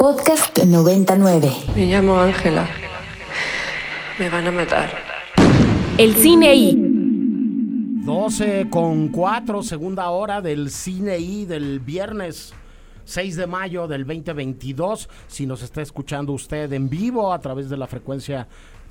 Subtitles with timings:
[0.00, 1.50] Podcast 99.
[1.74, 2.68] Me llamo Ángela.
[4.16, 4.88] Me van a matar.
[5.98, 6.76] El cine I.
[8.04, 12.54] 12 con 4, segunda hora del cine I del viernes
[13.06, 15.08] 6 de mayo del 2022.
[15.26, 18.46] Si nos está escuchando usted en vivo a través de la frecuencia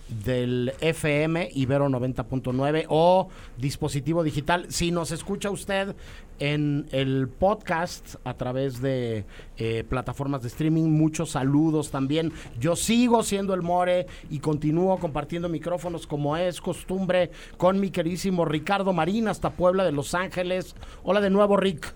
[0.10, 4.66] del FM Ibero 90.9 o dispositivo digital.
[4.70, 5.96] Si nos escucha usted
[6.40, 9.26] en el podcast a través de
[9.58, 12.32] eh, plataformas de streaming, muchos saludos también.
[12.60, 18.46] Yo sigo siendo el More y continúo compartiendo micrófonos como es costumbre con mi queridísimo
[18.46, 20.76] Ricardo Marín hasta Puebla de Los Ángeles.
[21.04, 21.94] Hola de nuevo, Rick.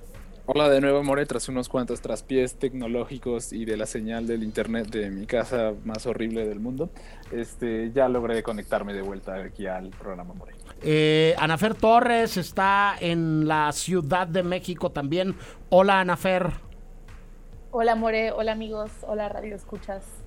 [0.47, 4.89] Hola de nuevo, More, tras unos cuantos traspiés tecnológicos y de la señal del internet
[4.89, 6.89] de mi casa más horrible del mundo,
[7.31, 10.53] este, ya logré conectarme de vuelta aquí al programa More.
[10.81, 15.35] Eh, Anafer Torres está en la Ciudad de México también.
[15.69, 16.49] Hola, Anafer.
[17.69, 18.31] Hola, More.
[18.31, 18.91] Hola, amigos.
[19.03, 20.20] Hola, Radio Escuchas.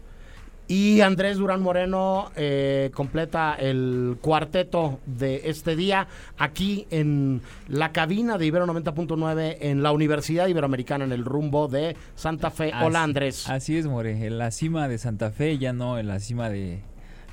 [0.67, 8.39] Y Andrés Durán Moreno eh, completa el cuarteto de este día aquí en la cabina
[8.39, 12.73] de Ibero 90.9 en la Universidad Iberoamericana en el rumbo de Santa Fe.
[12.83, 13.49] Hola Andrés.
[13.49, 14.27] Así es, More.
[14.27, 16.81] En la cima de Santa Fe, ya no en la cima de,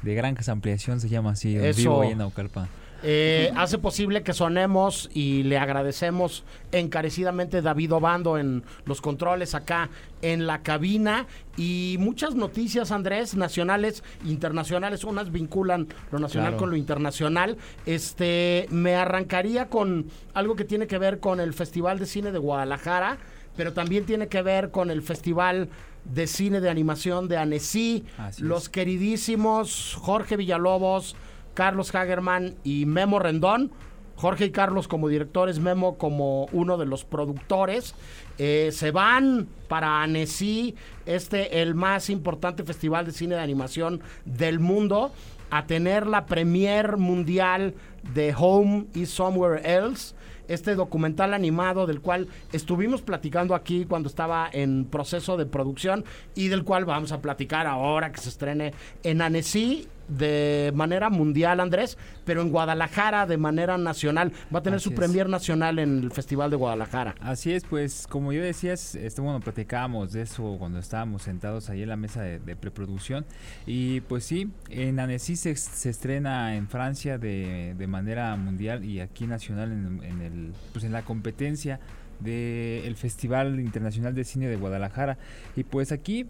[0.02, 1.80] de Granjas Ampliación, se llama así, en Eso.
[1.80, 2.81] vivo ahí en Naucalpan.
[3.04, 9.90] Eh, hace posible que sonemos y le agradecemos encarecidamente David Obando en los controles acá
[10.22, 11.26] en la cabina
[11.58, 16.58] y muchas noticias Andrés nacionales internacionales unas vinculan lo nacional Claro.
[16.60, 20.06] con lo internacional este me arrancaría con
[20.36, 23.18] algo que tiene que ver con el Festival de Cine de Guadalajara
[23.58, 25.70] pero también tiene que ver con el Festival
[26.06, 28.70] de Cine de Animación de Annecy Así los es.
[28.70, 31.16] queridísimos Jorge Villalobos
[31.54, 33.72] Carlos Hagerman y Memo Rendón.
[34.16, 37.96] Jorge y Carlos como directores, Memo como uno de los productores.
[38.38, 40.76] Eh, se van para Annecy,
[41.08, 45.12] este el más importante festival de cine de animación del mundo,
[45.50, 47.74] a tener la premier mundial
[48.14, 50.14] de Home is Somewhere Else
[50.52, 56.04] este documental animado del cual estuvimos platicando aquí cuando estaba en proceso de producción
[56.36, 58.74] y del cual vamos a platicar ahora que se estrene
[59.04, 59.88] en Annecy
[60.18, 64.32] de manera mundial, Andrés, pero en Guadalajara de manera nacional.
[64.54, 64.96] Va a tener Así su es.
[64.96, 67.16] premier nacional en el Festival de Guadalajara.
[67.22, 71.84] Así es, pues como yo decías, este, bueno, platicábamos de eso cuando estábamos sentados ahí
[71.84, 73.26] en la mesa de, de preproducción.
[73.66, 79.00] Y pues sí, en Annecy se, se estrena en Francia de, de manera mundial y
[79.00, 81.80] aquí nacional en, en el, pues en la competencia
[82.20, 85.18] del Festival Internacional de Cine de Guadalajara.
[85.56, 86.28] Y pues aquí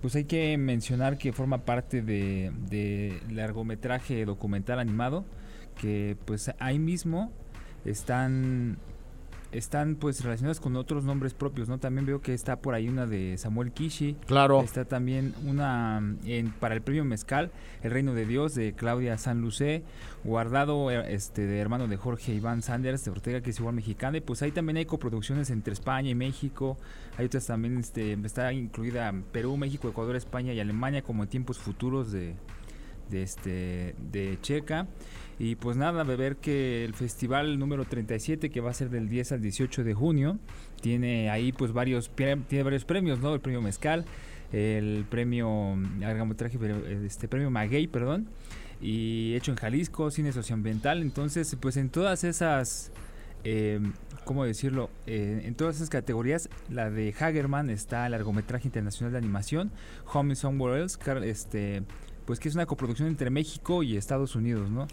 [0.00, 5.24] pues hay que mencionar que forma parte de, largometraje documental animado
[5.80, 7.32] que pues ahí mismo
[7.84, 8.78] están
[9.52, 11.78] están pues relacionadas con otros nombres propios, ¿no?
[11.78, 14.60] También veo que está por ahí una de Samuel Kishi, Claro.
[14.62, 17.50] está también una mm, en, para el premio Mezcal,
[17.82, 19.82] El Reino de Dios de Claudia Sanlucé,
[20.24, 24.18] guardado eh, este de hermano de Jorge Iván Sanders de Ortega, que es igual mexicana,
[24.18, 26.76] y pues ahí también hay coproducciones entre España y México,
[27.18, 31.58] hay otras también, este, está incluida Perú, México, Ecuador, España y Alemania como en tiempos
[31.58, 32.34] futuros de,
[33.10, 34.86] de este de Checa.
[35.40, 39.32] Y pues nada, ver que el festival número 37, que va a ser del 10
[39.32, 40.38] al 18 de junio,
[40.82, 43.32] tiene ahí pues varios, tiene varios premios, ¿no?
[43.32, 44.04] El premio Mezcal,
[44.52, 46.58] el premio largometraje,
[47.06, 48.28] este premio Maguey, perdón,
[48.82, 51.00] y hecho en Jalisco, cine socioambiental.
[51.00, 52.92] Entonces, pues en todas esas,
[53.42, 53.80] eh,
[54.26, 54.90] ¿cómo decirlo?
[55.06, 59.70] Eh, en todas esas categorías, la de Hagerman está el largometraje internacional de animación,
[60.12, 61.82] Home Somewhere Else, este,
[62.30, 64.86] pues que es una coproducción entre México y Estados Unidos, ¿no?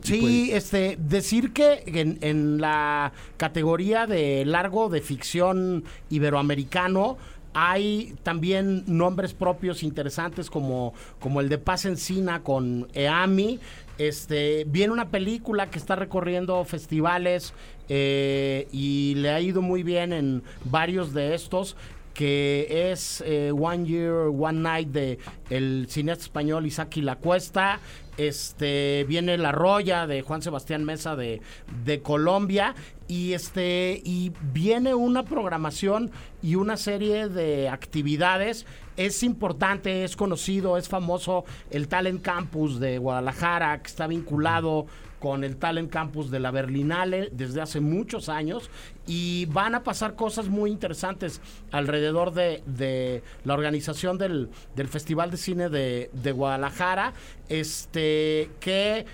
[0.00, 7.18] Sí, pues- este, decir que en, en la categoría de largo de ficción iberoamericano
[7.52, 13.60] hay también nombres propios interesantes como, como el de Paz Encina con EAMI.
[13.98, 17.52] Este, viene una película que está recorriendo festivales
[17.90, 21.76] eh, y le ha ido muy bien en varios de estos
[22.18, 25.20] que es eh, One Year, One Night de
[25.50, 27.78] el cineasta español Isaki La Cuesta.
[28.16, 31.40] Este viene La Roya de Juan Sebastián Mesa de,
[31.84, 32.74] de Colombia.
[33.06, 34.02] Y este.
[34.04, 36.10] Y viene una programación
[36.42, 38.66] y una serie de actividades.
[38.96, 44.86] Es importante, es conocido, es famoso el Talent Campus de Guadalajara, que está vinculado
[45.18, 48.70] con el Talent Campus de la Berlinale desde hace muchos años
[49.06, 55.30] y van a pasar cosas muy interesantes alrededor de, de la organización del, del Festival
[55.30, 57.12] de Cine de, de Guadalajara,
[57.48, 59.06] este que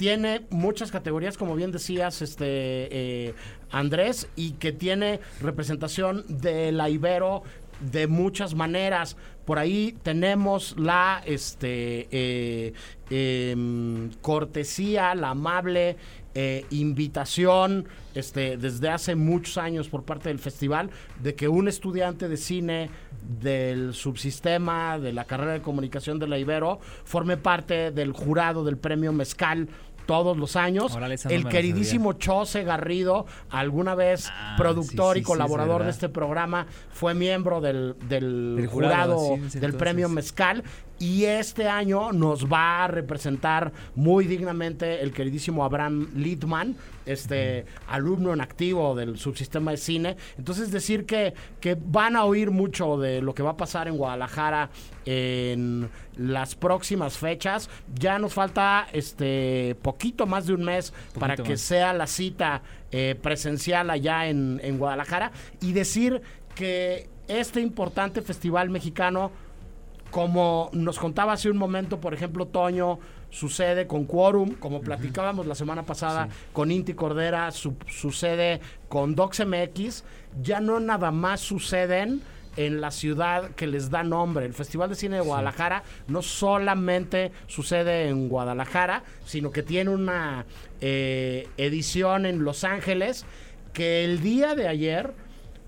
[0.00, 3.34] tiene muchas categorías, como bien decías, este eh,
[3.70, 7.42] Andrés, y que tiene representación de la Ibero
[7.80, 9.16] de muchas maneras.
[9.44, 12.72] Por ahí tenemos la este, eh,
[13.10, 15.96] em, cortesía, la amable
[16.34, 20.90] eh, invitación este, desde hace muchos años por parte del festival
[21.20, 22.90] de que un estudiante de cine
[23.40, 28.78] del subsistema de la carrera de comunicación de la Ibero forme parte del jurado del
[28.78, 29.68] premio Mezcal
[30.10, 30.92] todos los años.
[30.92, 35.84] Órale, esa no el queridísimo Chose Garrido, alguna vez Ah, productor sí, y sí, colaborador
[35.84, 37.94] de este programa, fue miembro del,
[38.68, 40.64] jurado, del premio Mezcal.
[41.00, 46.76] Y este año nos va a representar muy dignamente el queridísimo Abraham Littman,
[47.06, 50.16] este alumno en activo del subsistema de cine.
[50.36, 53.96] Entonces decir que, que van a oír mucho de lo que va a pasar en
[53.96, 54.68] Guadalajara
[55.06, 55.88] en
[56.18, 57.70] las próximas fechas.
[57.98, 61.60] Ya nos falta este poquito más de un mes para que más.
[61.62, 62.60] sea la cita
[62.92, 65.32] eh, presencial allá en, en Guadalajara.
[65.62, 66.20] Y decir
[66.54, 69.30] que este importante festival mexicano
[70.10, 72.98] como nos contaba hace un momento, por ejemplo, Toño,
[73.30, 80.02] sucede con Quorum, como platicábamos la semana pasada con Inti Cordera, su- sucede con DocsMX,
[80.42, 82.22] ya no nada más suceden
[82.56, 84.44] en la ciudad que les da nombre.
[84.46, 90.44] El Festival de Cine de Guadalajara no solamente sucede en Guadalajara, sino que tiene una
[90.80, 93.24] eh, edición en Los Ángeles
[93.72, 95.12] que el día de ayer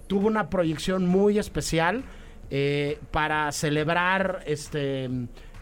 [0.09, 2.03] tuvo una proyección muy especial
[2.55, 5.09] eh, para celebrar este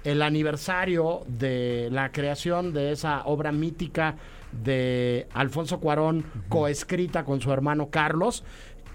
[0.03, 4.17] el aniversario de la creación de esa obra mítica
[4.51, 8.43] de Alfonso Cuarón, coescrita con su hermano Carlos,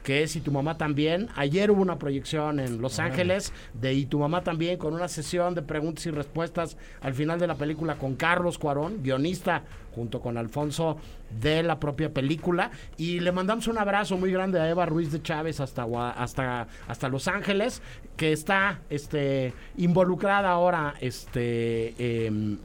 [0.06, 1.28] que es Y tu mamá también.
[1.36, 5.56] Ayer hubo una proyección en Los Ángeles de Y tu mamá también, con una sesión
[5.56, 9.64] de preguntas y respuestas al final de la película con Carlos Cuarón, guionista
[9.96, 10.98] junto con Alfonso
[11.42, 12.70] de la propia película.
[12.98, 17.10] Y le mandamos un abrazo muy grande a Eva Ruiz de Chávez hasta, hasta, hasta
[17.10, 17.82] Los Ángeles,
[18.16, 22.60] que está este, involucrada ahora este, em,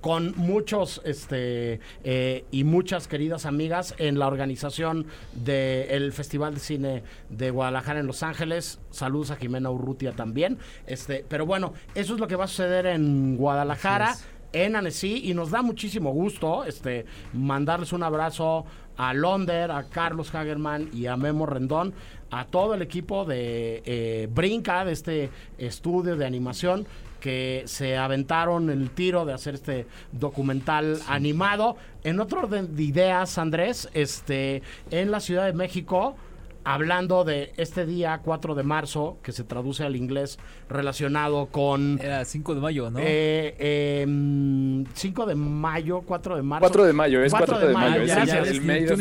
[0.00, 7.02] con muchos este eh, y muchas queridas amigas en la organización del Festival de Cine
[7.28, 8.80] de Guadalajara en Los Ángeles.
[8.90, 10.58] Saludos a Jimena Urrutia también.
[10.86, 14.14] Este, pero bueno, eso es lo que va a suceder en Guadalajara.
[14.54, 18.66] En Annecy y nos da muchísimo gusto este mandarles un abrazo
[18.96, 21.94] a Londer, a Carlos Hagerman y a Memo Rendón,
[22.30, 26.86] a todo el equipo de eh, Brinca, de este estudio de animación
[27.22, 31.76] que se aventaron el tiro de hacer este documental animado.
[32.02, 36.16] En otro orden de ideas, Andrés, este, en la Ciudad de México,
[36.64, 40.38] hablando de este día 4 de marzo, que se traduce al inglés
[40.68, 42.98] relacionado con Era 5 de mayo, ¿no?
[43.00, 46.60] eh, eh, mm, 5 de mayo, 4 de marzo.
[46.62, 48.04] 4 de mayo, es 4 de mayo.
[48.04, 48.94] ya, es el, May the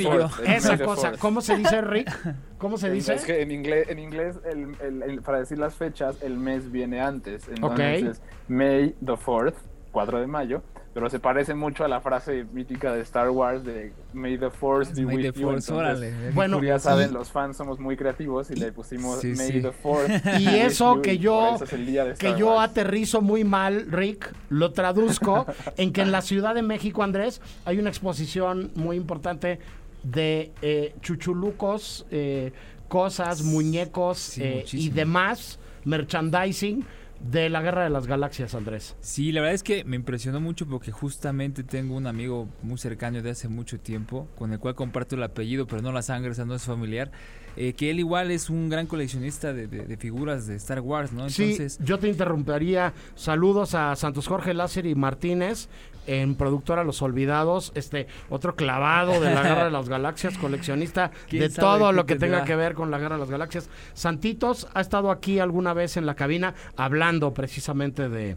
[0.45, 1.13] Esa cosa.
[1.19, 2.09] ¿cómo se dice, Rick?
[2.57, 3.13] ¿Cómo se dice?
[3.15, 6.71] Es que en inglés, en inglés el, el- el- para decir las fechas, el mes
[6.71, 7.47] viene antes.
[7.47, 9.55] Entonces, May the 4th,
[9.91, 10.63] 4 de mayo,
[10.93, 14.93] pero se parece mucho a la frase mítica de Star Wars de May the Force
[14.93, 15.47] be May with the you.
[15.47, 16.31] Force, Entonces, órale.
[16.31, 19.61] Bueno, como ya saben, los fans somos muy creativos y, le pusimos Sí, May sí.
[19.61, 20.39] the 4th.
[20.41, 22.71] Y eso you, que yo, eso es que yo Wars.
[22.71, 25.45] aterrizo muy mal, Rick, lo traduzco
[25.77, 29.59] en que en la Ciudad de México, Andrés, hay una exposición muy importante
[30.03, 32.51] de eh, chuchulucos, eh,
[32.89, 36.85] cosas, muñecos Sí, eh, y demás merchandising
[37.23, 38.95] de la Guerra de las Galaxias, Andrés.
[38.99, 43.21] Sí, la verdad es que me impresionó mucho porque justamente tengo un amigo muy cercano
[43.21, 46.33] de hace mucho tiempo, con el cual comparto el apellido, pero no la sangre, o
[46.33, 47.11] sea, no es familiar,
[47.57, 51.11] eh, que él igual es un gran coleccionista de, de- de figuras de Star Wars,
[51.11, 51.27] ¿no?
[51.27, 52.93] Entonces, sí, yo te interrumpiría.
[53.15, 55.67] Saludos a Santos Jorge Láser y Martínez
[56.07, 61.43] en Productora Los Olvidados, este otro clavado de la Guerra de las Galaxias, coleccionista ¿Quién
[61.43, 63.69] de todo lo que tenga que ver con la Guerra de las Galaxias.
[63.93, 68.35] Santitos ha estado aquí alguna vez en la cabina hablando precisamente de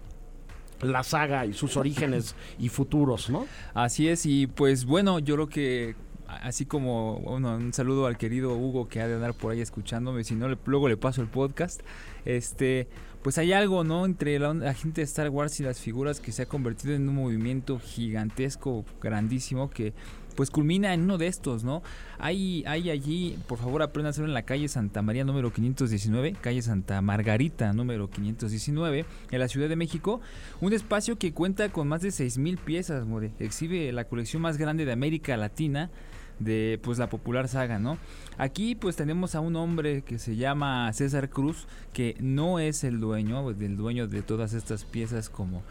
[0.82, 3.46] la saga y sus orígenes y futuros, ¿no?
[3.72, 5.94] Así es, y pues bueno, yo creo que
[6.42, 10.24] así como bueno, un saludo al querido Hugo que ha de andar por ahí escuchándome,
[10.24, 11.80] si no luego le paso el podcast.
[12.24, 12.88] Este,
[13.24, 14.04] pues hay algo, ¿no?
[14.04, 17.14] Entre la, gente de Star Wars y las figuras que se ha convertido en un
[17.14, 19.94] movimiento gigantesco, grandísimo que
[20.36, 21.82] pues culmina en uno de estos, ¿no?
[22.18, 27.00] Hay, hay allí, por favor aprendan en la calle Santa María número 519, calle Santa
[27.00, 30.20] Margarita número 519, en la Ciudad de México,
[30.60, 33.32] un espacio que cuenta con más de 6.000 piezas, More.
[33.38, 35.90] Exhibe la colección más grande de América Latina
[36.38, 37.98] de pues la popular saga, ¿no?
[38.38, 43.00] Aquí pues tenemos a un hombre que se llama César Cruz, que no es el
[43.00, 45.62] dueño, del dueño de todas estas piezas como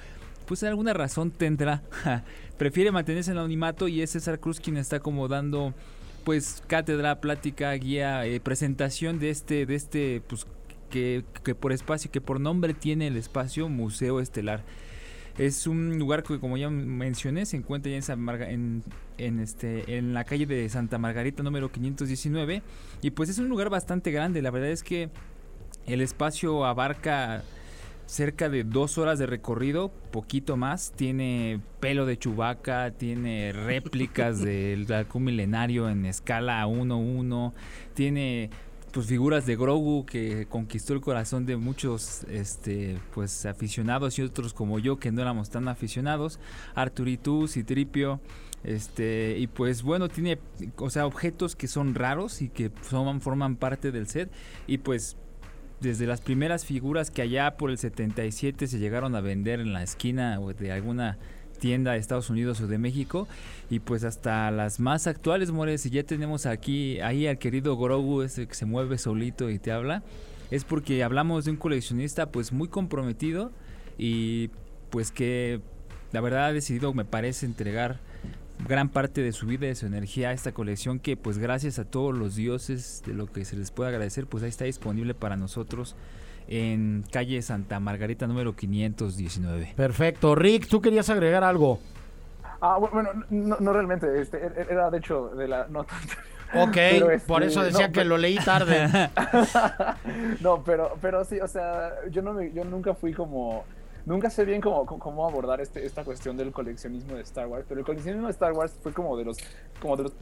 [0.46, 1.82] pues alguna razón tendrá.
[2.58, 5.74] Prefiere mantenerse en el anonimato y es César Cruz quien está como dando
[6.24, 10.46] pues cátedra, plática, guía, eh, presentación de este de este pues
[10.90, 14.64] que, que por espacio, que por nombre tiene el espacio Museo Estelar.
[15.38, 18.14] Es un lugar que, como ya mencioné, se encuentra ya
[18.50, 18.84] en,
[19.18, 22.62] en, este, en la calle de Santa Margarita número 519.
[23.02, 24.42] Y pues es un lugar bastante grande.
[24.44, 25.10] La verdad es que
[25.88, 27.44] el espacio abarca
[28.06, 30.92] cerca de dos horas de recorrido, poquito más.
[30.96, 37.54] Tiene pelo de chubaca, tiene réplicas del halcón milenario en escala 1-1,
[37.96, 38.52] tiene
[38.94, 44.54] pues figuras de Grogu que conquistó el corazón de muchos este pues aficionados y otros
[44.54, 46.40] como yo que no éramos tan aficionados,
[46.76, 48.22] Arturitu, Citripio,
[48.64, 50.38] este y pues bueno, tiene
[50.78, 54.32] o sea, objetos que son raros y que forman, parte del set.
[54.68, 55.18] Y pues
[55.82, 59.82] desde las primeras figuras que allá por el 77 se llegaron a vender en la
[59.82, 61.18] esquina de alguna
[61.64, 63.26] tienda de Estados Unidos o de México.
[63.70, 68.48] Y pues hasta las más actuales, Mores, ya tenemos aquí ahí al querido Grogu, ese
[68.48, 70.04] que se mueve solito y te habla,
[70.52, 73.54] es porque hablamos de un coleccionista pues muy comprometido
[73.98, 74.50] y
[74.90, 75.62] pues que
[76.12, 78.02] la verdad ha decidido, me parece, entregar
[78.68, 81.80] gran parte de su vida y de su energía a esta colección que pues gracias
[81.80, 85.14] a todos los dioses de lo que se les puede agradecer pues ahí está disponible
[85.14, 85.96] para nosotros
[86.48, 89.74] en calle Santa Margarita número 519.
[89.76, 90.36] Perfecto.
[90.36, 91.80] Rick, ¿tú querías agregar algo?
[92.62, 95.94] Ah, bueno, no, realmente, este, e, e, era de hecho de la nota
[96.56, 96.78] Ok,
[97.28, 98.88] por este, eso decía que lo leí tarde.
[100.42, 103.66] no, pero, pero sí, o sea, yo, no yo nunca fui como
[104.06, 107.80] nunca sé bien cómo, cómo abordar este, esta cuestión del coleccionismo de Star Wars, pero
[107.80, 109.38] el coleccionismo de Star Wars fue como de los,
[109.80, 110.14] como de los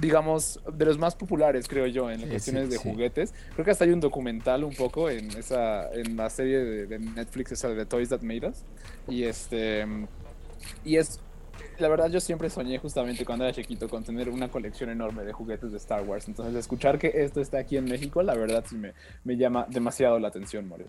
[0.00, 3.32] digamos, de los más populares, creo yo, en cuestiones de juguetes.
[3.52, 7.52] Creo que hasta hay un documental un poco en esa, en la serie de, Netflix,
[7.52, 8.64] esa de Toys That Made Us.
[9.08, 9.86] Y este,
[10.84, 11.20] y es,
[11.78, 15.32] la verdad yo siempre soñé justamente cuando era chiquito con tener una colección enorme de
[15.32, 16.28] juguetes de Star Wars.
[16.28, 18.92] Entonces escuchar que esto está aquí en México, la verdad sí me,
[19.24, 20.86] me llama demasiado la atención, More.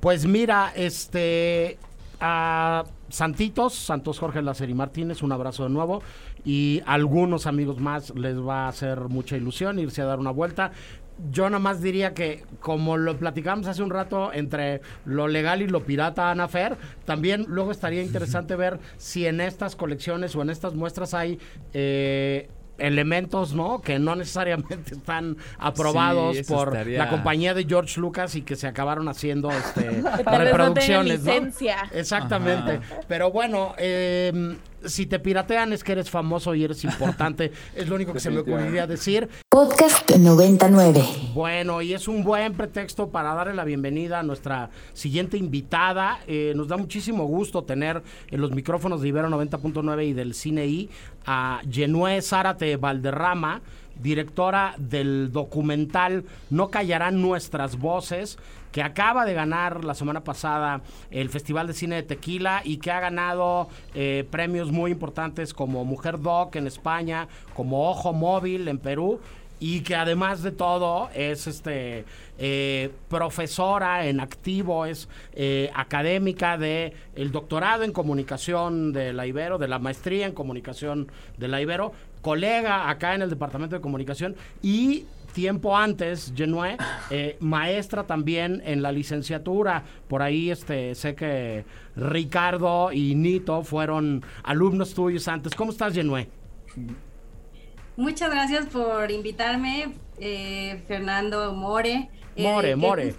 [0.00, 1.78] Pues mira, este,
[2.20, 6.02] a Santitos, Santos Jorge Lacer y Martínez, un abrazo de nuevo.
[6.44, 10.72] Y algunos amigos más les va a hacer mucha ilusión irse a dar una vuelta.
[11.30, 15.66] Yo nada más diría que, como lo platicamos hace un rato entre lo legal y
[15.66, 20.74] lo pirata, Anafer, también luego estaría interesante ver si en estas colecciones o en estas
[20.74, 21.38] muestras hay
[21.72, 22.48] eh,
[22.78, 23.80] elementos, ¿no?
[23.80, 29.08] Que no necesariamente están aprobados por la compañía de George Lucas y que se acabaron
[29.08, 31.32] haciendo este, reproducciones, no,
[31.92, 32.80] Exactamente.
[33.06, 37.52] Pero bueno, eh, si te piratean es que eres famoso y eres importante.
[37.74, 39.28] es lo único que se me ocurriría decir.
[39.48, 41.04] Podcast 99.
[41.34, 46.20] Bueno, y es un buen pretexto para darle la bienvenida a nuestra siguiente invitada.
[46.26, 50.66] Eh, nos da muchísimo gusto tener en los micrófonos de Ibero 90.9 y del Cine
[50.66, 50.90] I
[51.26, 53.62] a Genue Zárate Valderrama
[53.98, 58.38] directora del documental No callarán nuestras voces,
[58.72, 62.90] que acaba de ganar la semana pasada el Festival de Cine de Tequila y que
[62.90, 68.78] ha ganado eh, premios muy importantes como Mujer Doc en España, como Ojo Móvil en
[68.78, 69.20] Perú
[69.60, 72.04] y que además de todo es este
[72.38, 79.58] eh, profesora en activo, es eh, académica de el doctorado en comunicación de la Ibero,
[79.58, 84.36] de la maestría en comunicación de la Ibero, colega acá en el departamento de comunicación
[84.62, 86.76] y tiempo antes, Genue,
[87.10, 89.84] eh, maestra también en la licenciatura.
[90.08, 91.64] Por ahí este, sé que
[91.96, 95.54] Ricardo y Nito fueron alumnos tuyos antes.
[95.54, 96.28] ¿Cómo estás, Genue?
[97.98, 102.08] Muchas gracias por invitarme, eh, Fernando More.
[102.36, 103.14] Eh, more, More.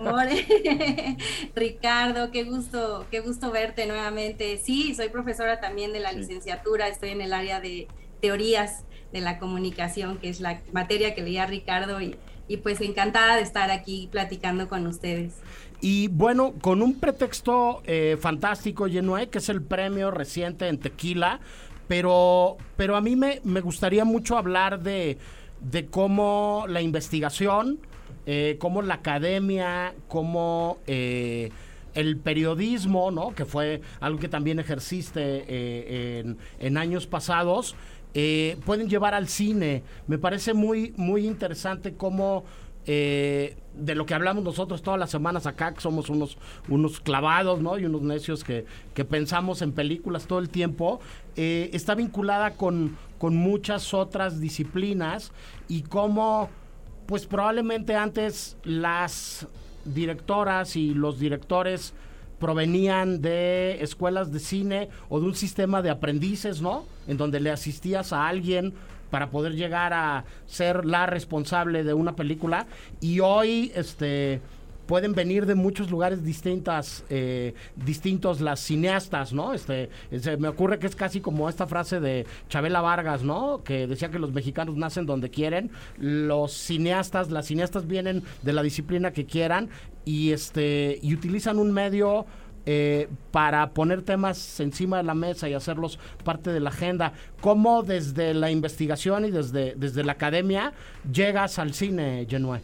[0.00, 0.46] more.
[1.56, 4.56] Ricardo, qué gusto, qué gusto verte nuevamente.
[4.58, 7.88] Sí, soy profesora también de la licenciatura, estoy en el área de
[8.20, 12.14] teorías de la comunicación, que es la materia que leía Ricardo y,
[12.46, 15.40] y pues encantada de estar aquí platicando con ustedes.
[15.80, 21.40] Y bueno, con un pretexto eh, fantástico, Genue, que es el premio reciente en Tequila,
[21.90, 25.18] pero, pero a mí me, me gustaría mucho hablar de,
[25.60, 27.80] de cómo la investigación,
[28.26, 31.50] eh, cómo la academia, cómo eh,
[31.94, 33.34] el periodismo, ¿no?
[33.34, 37.74] que fue algo que también ejerciste en, en años pasados,
[38.14, 39.82] eh, pueden llevar al cine.
[40.06, 42.44] Me parece muy, muy interesante cómo
[42.86, 47.60] eh, de lo que hablamos nosotros todas las semanas acá, que somos unos, unos clavados,
[47.60, 47.78] ¿no?
[47.78, 51.00] Y unos necios que, que pensamos en películas todo el tiempo,
[51.36, 55.32] eh, está vinculada con, con muchas otras disciplinas
[55.68, 56.48] y cómo,
[57.06, 59.46] pues probablemente antes las
[59.84, 61.94] directoras y los directores
[62.38, 66.86] provenían de escuelas de cine o de un sistema de aprendices, ¿no?
[67.06, 68.74] En donde le asistías a alguien
[69.10, 72.66] para poder llegar a ser la responsable de una película
[73.00, 74.40] y hoy este
[74.90, 79.52] pueden venir de muchos lugares distintas, eh, distintos las cineastas, ¿no?
[79.54, 79.88] Este,
[80.18, 83.62] se me ocurre que es casi como esta frase de Chabela Vargas, ¿no?
[83.62, 88.64] Que decía que los mexicanos nacen donde quieren, los cineastas, las cineastas vienen de la
[88.64, 89.68] disciplina que quieran
[90.04, 92.26] y este y utilizan un medio
[92.66, 97.12] eh, para poner temas encima de la mesa y hacerlos parte de la agenda.
[97.40, 100.72] ¿Cómo desde la investigación y desde, desde la academia
[101.10, 102.60] llegas al cine, Genue?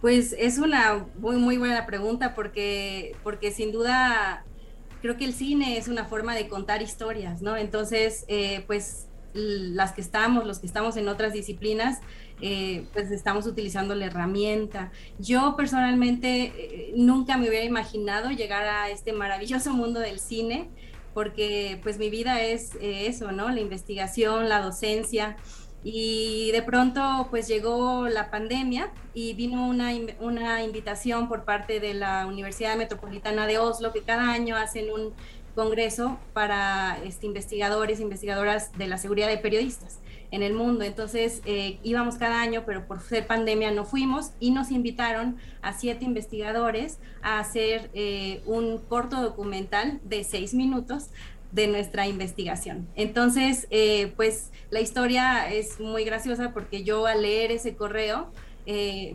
[0.00, 4.44] Pues es una muy, muy buena pregunta porque, porque sin duda
[5.00, 7.56] creo que el cine es una forma de contar historias, ¿no?
[7.56, 12.00] Entonces, eh, pues las que estamos, los que estamos en otras disciplinas,
[12.40, 14.90] eh, pues estamos utilizando la herramienta.
[15.18, 20.68] Yo personalmente eh, nunca me hubiera imaginado llegar a este maravilloso mundo del cine,
[21.14, 23.48] porque pues mi vida es eh, eso, ¿no?
[23.50, 25.36] La investigación, la docencia.
[25.86, 31.92] Y de pronto pues llegó la pandemia y vino una, una invitación por parte de
[31.92, 35.12] la Universidad Metropolitana de Oslo, que cada año hacen un
[35.54, 40.00] congreso para este, investigadores, investigadoras de la seguridad de periodistas
[40.34, 40.84] en el mundo.
[40.84, 45.72] Entonces eh, íbamos cada año, pero por ser pandemia no fuimos y nos invitaron a
[45.72, 51.10] siete investigadores a hacer eh, un corto documental de seis minutos
[51.52, 52.88] de nuestra investigación.
[52.96, 58.32] Entonces, eh, pues la historia es muy graciosa porque yo al leer ese correo,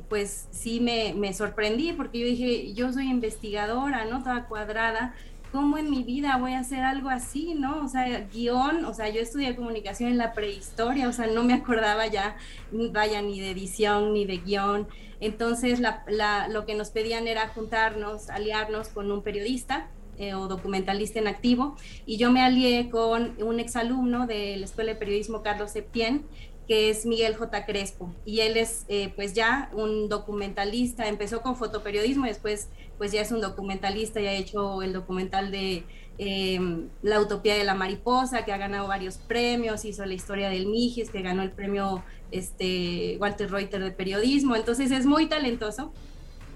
[0.07, 4.21] pues sí me, me, sorprendí porque yo dije, yo soy investigadora, ¿no?
[4.21, 5.15] Toda cuadrada,
[5.51, 7.83] ¿cómo en mi vida voy a hacer algo así, no?
[7.83, 11.53] O sea, guion, o sea, yo estudié comunicación en la prehistoria, o sea, no me
[11.53, 12.37] acordaba ya,
[12.71, 14.87] vaya, ni de edición, ni de guion.
[15.19, 21.27] Entonces, lo que nos pedían era juntarnos, aliarnos con un periodista eh, o documentalista en
[21.27, 21.75] activo,
[22.05, 26.25] y yo me alié con un exalumno de la Escuela de Periodismo Carlos Septién,
[26.69, 27.65] que es Miguel J.
[27.65, 28.13] Crespo.
[28.25, 33.31] Y él es eh, pues ya un documentalista, empezó con fotoperiodismo, después pues ya es
[33.31, 35.83] un documentalista, ya ha hecho el documental de
[36.19, 40.67] em, La Utopía de la Mariposa, que ha ganado varios premios, hizo la historia del
[40.67, 45.91] Mijis, que ganó el premio este, Walter Reuter de periodismo, entonces es muy talentoso.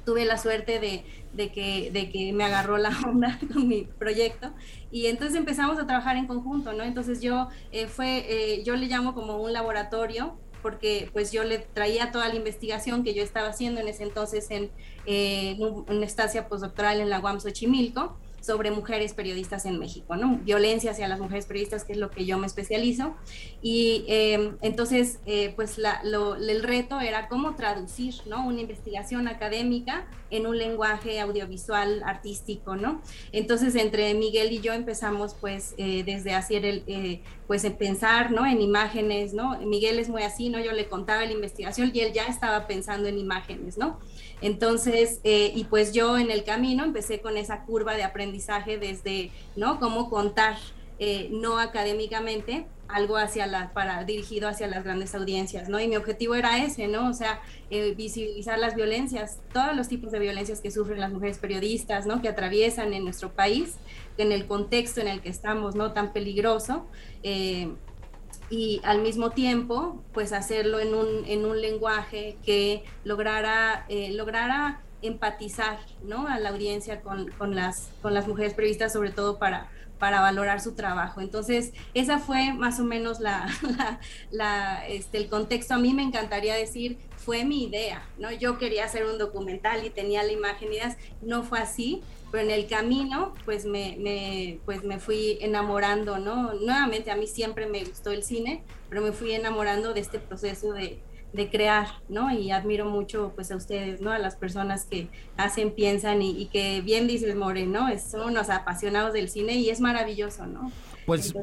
[0.06, 4.54] Tuve la suerte de, que me agarró la onda con mi proyecto
[4.92, 6.84] y entonces empezamos a trabajar en conjunto, ¿no?
[6.84, 11.60] Entonces yo eh, fue, eh, yo le llamo como un laboratorio porque pues yo le
[11.60, 14.72] traía toda la investigación que yo estaba haciendo en ese entonces en
[15.06, 20.38] eh, una estancia postdoctoral en la UAM Xochimilco sobre mujeres periodistas en México, ¿no?
[20.44, 23.16] Violencia hacia las mujeres periodistas, que es lo que yo me especializo.
[23.62, 28.46] Y eh, entonces, eh, pues el reto era cómo traducir, ¿no?
[28.46, 33.02] Una investigación académica en un lenguaje audiovisual artístico, ¿no?
[33.32, 38.46] Entonces, entre Miguel y yo empezamos, pues, eh, desde hacer el, pues, en pensar, ¿no?
[38.46, 39.58] En imágenes, ¿no?
[39.62, 40.60] Miguel es muy así, ¿no?
[40.60, 44.00] Yo le contaba la investigación y él ya estaba pensando en imágenes, ¿no?
[44.44, 49.32] Entonces, eh, y pues yo en el camino empecé con esa curva de aprendizaje desde,
[49.56, 49.80] ¿no?
[49.80, 50.58] Cómo contar,
[51.00, 55.80] eh, no académicamente, algo hacia la, para, dirigido hacia las grandes audiencias, ¿no?
[55.80, 57.10] Y mi objetivo era ese, ¿no?
[57.10, 61.38] O sea, eh, visibilizar las violencias, todos los tipos de violencias que sufren las mujeres
[61.38, 62.22] periodistas, ¿no?
[62.22, 63.78] Que atraviesan en nuestro país,
[64.18, 65.94] en el contexto en el que estamos, ¿no?
[65.94, 66.86] Tan peligroso
[68.54, 74.84] y al mismo tiempo pues hacerlo en un, en un lenguaje que lograra, eh, lograra
[75.02, 76.28] empatizar ¿no?
[76.28, 80.62] a la audiencia con, con, las, con las mujeres previstas, sobre todo para, para valorar
[80.62, 81.20] su trabajo.
[81.20, 83.20] Entonces, esa fue más o menos
[84.30, 85.74] la, este, el contexto.
[85.74, 88.32] A mí me encantaría decir, fue mi idea, ¿no?
[88.32, 92.04] Yo quería hacer un documental y tenía la imagen y ideas, no fue así,
[92.34, 96.56] pero en el camino pues me, me, pues me fui enamorando, ¿no?
[96.56, 100.74] Nuevamente a mí siempre me gustó el cine, pero me fui enamorando de este proceso
[100.74, 100.98] de,
[101.32, 102.32] de crear, ¿no?
[102.32, 104.12] Y admiro mucho pues a ustedes, ¿no?
[104.12, 107.88] A las personas que hacen, piensan y, que bien dices, More, ¿no?
[108.00, 110.72] son unos apasionados del cine y es maravilloso, ¿no?
[111.06, 111.36] Pues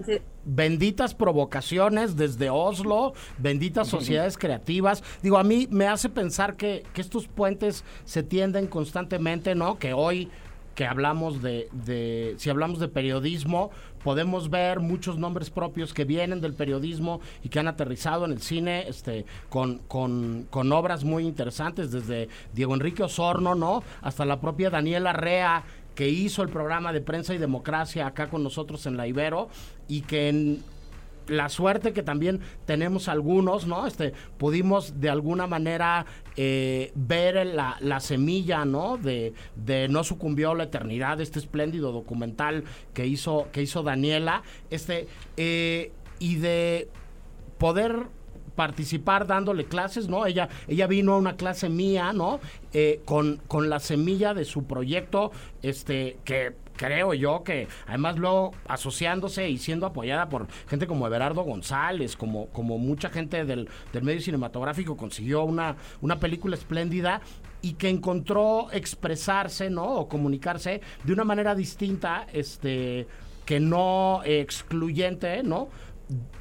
[0.44, 5.04] benditas provocaciones desde Oslo, benditas sociedades creativas.
[5.22, 9.78] Digo, a mí me hace pensar que, que estos puentes se tienden constantemente, ¿no?
[9.78, 10.30] Que hoy
[10.80, 13.70] que hablamos de, de, si hablamos de periodismo,
[14.02, 18.40] podemos ver muchos nombres propios que vienen del periodismo y que han aterrizado en el
[18.40, 23.82] cine este, con, con, con obras muy interesantes, desde Diego Enrique Osorno, ¿no?
[24.00, 25.64] Hasta la propia Daniela Rea,
[25.94, 29.50] que hizo el programa de prensa y democracia acá con nosotros en la Ibero
[29.86, 30.62] y que en
[31.30, 33.86] la suerte que también tenemos algunos, ¿no?
[33.86, 38.96] Este, pudimos de alguna manera eh, ver la, la, semilla, ¿no?
[38.96, 42.64] De, de, No sucumbió la eternidad, este espléndido documental
[42.94, 46.88] que hizo, que hizo Daniela, este, eh, y de
[47.58, 48.06] poder
[48.54, 50.26] participar dándole clases, ¿no?
[50.26, 52.40] Ella, ella vino a una clase mía, ¿no?
[52.72, 55.32] Eh, con, con la semilla de su proyecto,
[55.62, 61.42] este, que creo yo que además luego asociándose y siendo apoyada por gente como Everardo
[61.42, 67.20] González, como, como mucha gente del, del medio cinematográfico, consiguió una, una película espléndida
[67.60, 69.84] y que encontró expresarse, ¿no?
[69.96, 73.06] O comunicarse de una manera distinta, este,
[73.44, 75.68] que no excluyente, ¿no?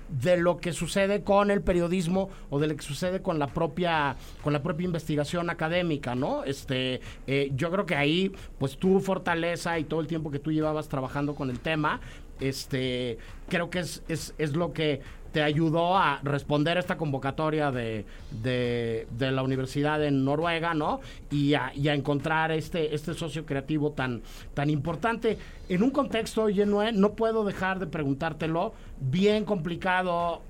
[0.10, 4.15] De lo que sucede con el periodismo o de lo que sucede con la propia
[4.41, 9.78] con la propia investigación académica no este eh, yo creo que ahí pues tu fortaleza
[9.80, 12.02] y todo el tiempo que tú llevabas trabajando con el tema
[12.39, 13.17] este
[13.48, 18.06] creo que es, es, es lo que te ayudó a responder esta convocatoria de,
[18.42, 21.02] de, la Universidad en Noruega, ¿no?
[21.30, 24.22] Y a, encontrar este, este socio creativo tan,
[24.54, 25.38] tan importante.
[25.68, 30.42] En un contexto, Yenue, no puedo dejar de preguntártelo, bien complicado,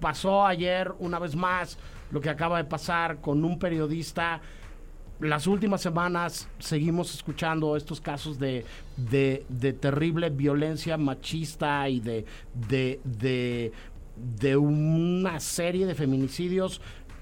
[0.00, 1.78] pasó ayer una vez más
[2.10, 4.40] lo que acaba de pasar con un periodista
[5.20, 8.64] las últimas semanas seguimos escuchando estos casos de,
[8.96, 12.26] de, de terrible violencia machista y de,
[12.68, 13.72] de,
[14.16, 16.80] de una serie de feminicidios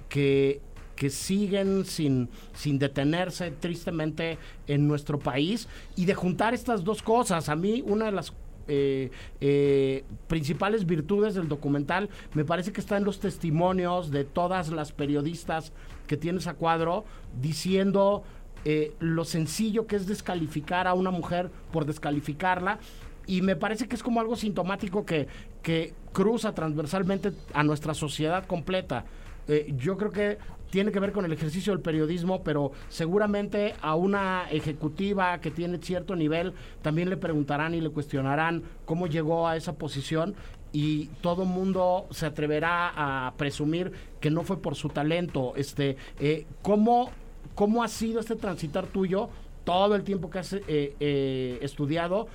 [0.08, 0.60] que,
[0.96, 7.48] que siguen sin, sin detenerse tristemente en nuestro país y de juntar estas dos cosas.
[7.48, 8.32] A mí una de las
[8.66, 9.10] eh,
[9.42, 14.90] eh, principales virtudes del documental me parece que está en los testimonios de todas las
[14.90, 15.72] periodistas
[16.06, 17.04] que tienes a cuadro
[17.42, 18.22] diciendo
[18.64, 22.78] eh, lo sencillo que es descalificar a una mujer por descalificarla
[23.26, 25.28] y me parece que es como algo sintomático que,
[25.64, 29.04] que cruza transversalmente a nuestra sociedad completa.
[29.48, 30.38] Eh, yo creo que
[30.70, 35.78] tiene que ver con el ejercicio del periodismo, pero seguramente a una ejecutiva que tiene
[35.78, 40.34] cierto nivel también le preguntarán y le cuestionarán cómo llegó a esa posición
[40.72, 45.54] y todo mundo se atreverá a presumir que no fue por su talento.
[45.56, 47.10] Este, eh, ¿cómo,
[47.54, 49.28] ¿Cómo ha sido este transitar tuyo
[49.64, 52.26] todo el tiempo que has eh, estudiado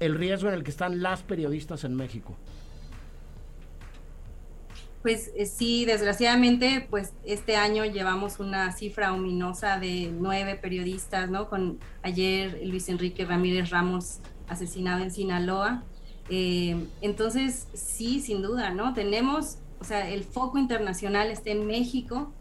[0.00, 2.36] el riesgo en el que están las periodistas en México?
[5.02, 11.48] Pues eh, sí, desgraciadamente, pues este año llevamos una cifra ominosa de nueve periodistas, ¿no?
[11.48, 15.84] Con ayer Luis Enrique Ramírez Ramos asesinado en Sinaloa.
[16.28, 18.94] Eh, entonces, sí, sin duda, ¿no?
[18.94, 22.32] Tenemos, o sea, el foco internacional está en México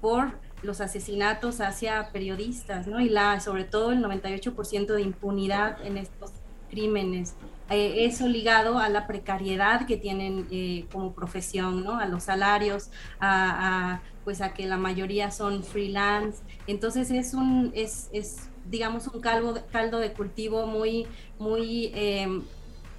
[0.00, 3.00] por los asesinatos hacia periodistas, ¿no?
[3.00, 6.32] Y la, sobre todo el 98% de impunidad en estos
[6.74, 7.34] crímenes.
[7.70, 11.98] Eh, eso ligado a la precariedad que tienen eh, como profesión, ¿no?
[11.98, 16.42] A los salarios, a, pues a que la mayoría son freelance.
[16.66, 21.06] Entonces es un, es, es digamos, un caldo, caldo de cultivo muy,
[21.38, 22.42] muy eh,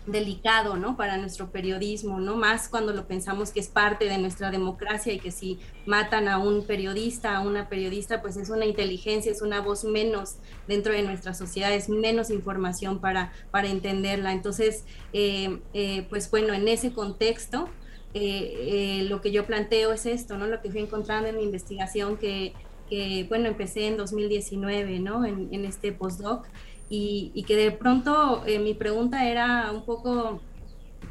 [0.06, 0.96] delicado, ¿no?
[0.98, 2.36] Para nuestro periodismo, ¿no?
[2.36, 6.38] Más cuando lo pensamos que es parte de nuestra democracia y que si matan a
[6.38, 10.36] un periodista, a una periodista, pues es una inteligencia, es una voz menos
[10.68, 14.32] dentro de nuestra sociedad, es menos información para, para entenderla.
[14.32, 17.70] Entonces, eh, eh, pues bueno, en ese contexto,
[18.14, 20.48] eh, lo que yo planteo es esto, ¿no?
[20.48, 22.54] Lo que fui encontrando en mi investigación que,
[22.90, 25.26] que bueno, empecé en 2019, ¿no?
[25.26, 26.46] En, en este postdoc
[26.90, 30.40] y, que de pronto eh, mi pregunta era un poco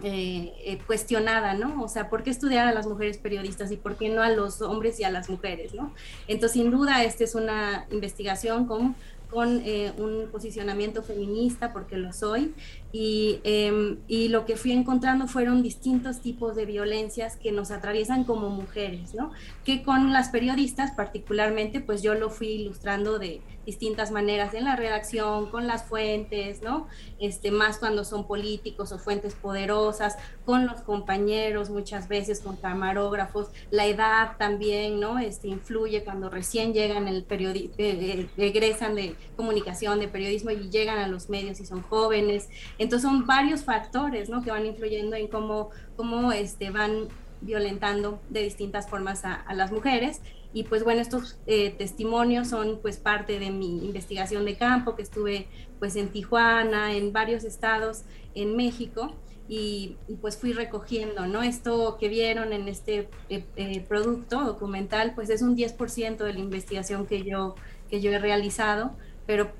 [0.02, 1.82] eh, eh, cuestionada, ¿no?
[1.82, 4.62] O sea, ¿por qué estudiar a las mujeres periodistas y por qué no a los
[4.62, 5.92] hombres y a las mujeres, ¿no?
[6.28, 8.94] Entonces, sin duda, esta es una investigación con,
[9.30, 9.62] con
[9.98, 12.54] un posicionamiento feminista, porque lo soy,
[12.96, 18.22] y, em, y, lo que fui encontrando fueron distintos tipos de violencias que nos atraviesan
[18.22, 19.32] como mujeres, ¿no?
[19.64, 24.76] Que con las periodistas particularmente, pues yo lo fui ilustrando de distintas maneras en la
[24.76, 26.86] redacción, con las fuentes, ¿no?
[27.18, 33.48] Este, más cuando son políticos o fuentes poderosas, con los compañeros muchas veces, con camarógrafos,
[33.70, 35.18] la edad también, ¿no?
[35.18, 40.68] Este, influye cuando recién llegan el periodismo, eh, eh, egresan de comunicación, de periodismo y
[40.70, 42.48] llegan a los medios y son jóvenes.
[42.84, 44.42] Entonces son varios factores ¿no?
[44.42, 47.08] que van influyendo en cómo, cómo este, van
[47.40, 50.20] violentando de distintas formas a, las mujeres.
[50.52, 55.02] Y pues bueno, estos eh, testimonios son pues parte de mi investigación de campo, que
[55.02, 58.02] estuve pues en Tijuana, en varios estados
[58.34, 59.14] en México,
[59.48, 61.42] y, pues fui recogiendo, ¿no?
[61.42, 66.38] Esto que vieron en este eh, eh, producto documental, pues es un 10% de la
[66.38, 67.54] investigación que yo,
[67.90, 68.92] que yo he realizado,
[69.26, 69.50] pero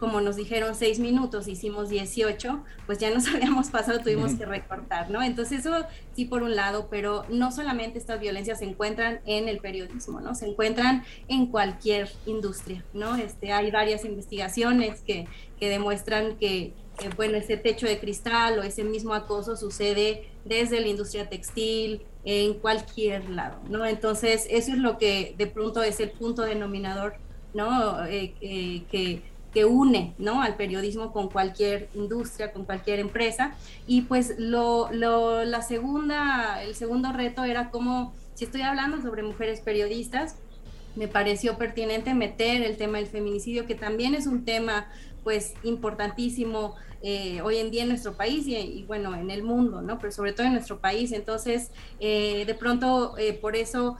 [0.00, 5.10] como nos dijeron seis minutos, hicimos 18, pues ya nos habíamos pasado, tuvimos que recortar,
[5.10, 5.22] ¿no?
[5.22, 5.86] Entonces eso
[6.16, 10.34] sí por un lado, pero no solamente estas violencias se encuentran en el periodismo, ¿no?
[10.34, 13.14] Se encuentran en cualquier industria, ¿no?
[13.16, 15.28] Este, hay varias investigaciones que,
[15.60, 20.80] que demuestran que eh, bueno, ese techo de cristal o ese mismo acoso sucede desde
[20.80, 23.86] la industria textil, en cualquier lado, ¿no?
[23.86, 27.14] Entonces, eso es lo que de pronto es el punto denominador,
[27.54, 28.04] ¿no?
[28.06, 28.34] Eh,
[28.90, 30.42] que, que une ¿no?
[30.42, 33.54] al periodismo con cualquier industria, con cualquier empresa.
[33.86, 39.22] Y pues lo, lo, la segunda, el segundo reto era como, si estoy hablando sobre
[39.22, 40.36] mujeres periodistas,
[40.96, 44.88] me pareció pertinente meter el tema del feminicidio, que también es un tema
[45.22, 49.98] pues importantísimo eh, hoy en día en nuestro país y, bueno, en el mundo, ¿no?
[49.98, 51.12] Pero sobre todo en nuestro país.
[51.12, 53.96] Entonces, eh, de pronto, eh, por eso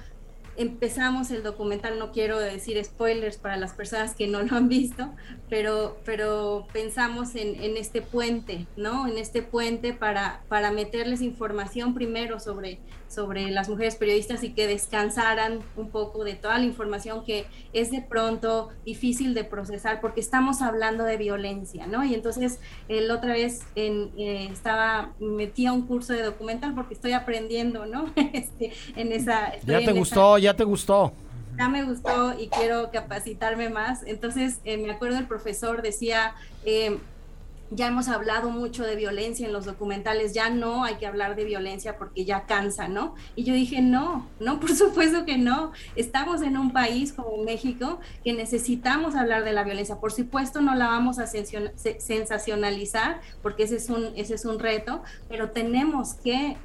[0.60, 5.10] empezamos el documental, no quiero decir spoilers para las personas que no lo han visto,
[5.48, 9.08] pero, pero pensamos en, en, este puente, ¿no?
[9.08, 14.66] En este puente para, para meterles información primero sobre, sobre las mujeres periodistas y que
[14.66, 20.20] descansaran un poco de toda la información que es de pronto difícil de procesar porque
[20.20, 22.04] estamos hablando de violencia, ¿no?
[22.04, 26.92] Y entonces la otra vez en, eh, estaba, metí a un curso de documental porque
[26.92, 28.12] estoy aprendiendo, ¿no?
[28.34, 29.58] este, en esa...
[29.64, 31.12] Ya te gustó, ya te gustó
[31.60, 34.02] ya me gustó y quiero capacitarme más.
[34.06, 36.32] Entonces, eh, me acuerdo el profesor decía,
[36.64, 36.98] eh,
[37.70, 41.44] ya hemos hablado mucho de violencia en los documentales, ya no hay que hablar de
[41.44, 43.14] violencia porque ya cansa, ¿no?
[43.36, 45.70] Y yo dije, no, no, por supuesto que no.
[45.94, 50.00] Estamos en un país como México que necesitamos hablar de la violencia.
[50.00, 55.02] Por supuesto no la vamos a sensacionalizar porque ese es un, ese es un reto,
[55.28, 56.56] pero tenemos que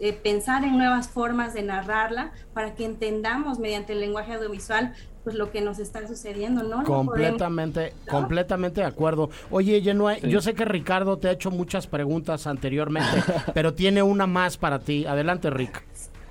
[0.00, 4.94] eh, pensar en nuevas formas de narrarla para que entendamos mediante el lenguaje audiovisual
[5.26, 6.84] pues lo que nos está sucediendo, ¿no?
[6.84, 9.28] completamente, completamente de acuerdo.
[9.50, 13.10] Oye, yo sé que Ricardo te ha hecho muchas preguntas anteriormente,
[13.52, 15.04] pero tiene una más para ti.
[15.04, 15.82] Adelante, Rick.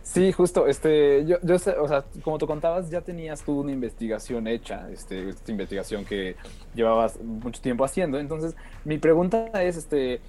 [0.01, 3.73] Sí, justo, este, yo, yo sé, o sea, como te contabas, ya tenías tú una
[3.73, 6.38] investigación hecha, este, esta investigación que
[6.73, 8.17] llevabas mucho tiempo haciendo.
[8.17, 8.55] Entonces,
[8.86, 10.21] mi pregunta es, este,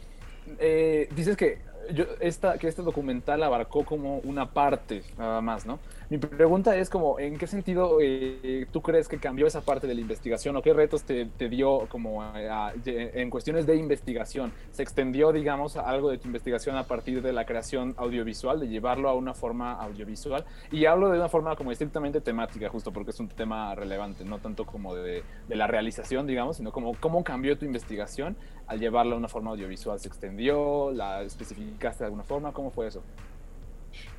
[0.58, 1.60] eh, dices que
[1.92, 5.78] yo, esta, que este documental abarcó como una parte nada más, ¿no?
[6.08, 9.94] Mi pregunta es como, ¿en qué sentido eh, tú crees que cambió esa parte de
[9.96, 14.52] la investigación o qué retos te, dio como en cuestiones de investigación?
[14.70, 19.08] ¿Se extendió, digamos, algo de tu investigación a partir de la creación audiovisual, de llevarlo
[19.08, 20.44] a una forma audiovisual?
[20.70, 24.38] Y hablo de una forma como estrictamente temática, justo porque es un tema relevante, no
[24.38, 28.36] tanto como de, de la realización, digamos, sino como cómo cambió tu investigación
[28.68, 29.98] al llevarla a una forma audiovisual.
[29.98, 30.92] ¿Se extendió?
[30.92, 32.52] ¿La especificaste de alguna forma?
[32.52, 33.02] ¿Cómo fue eso?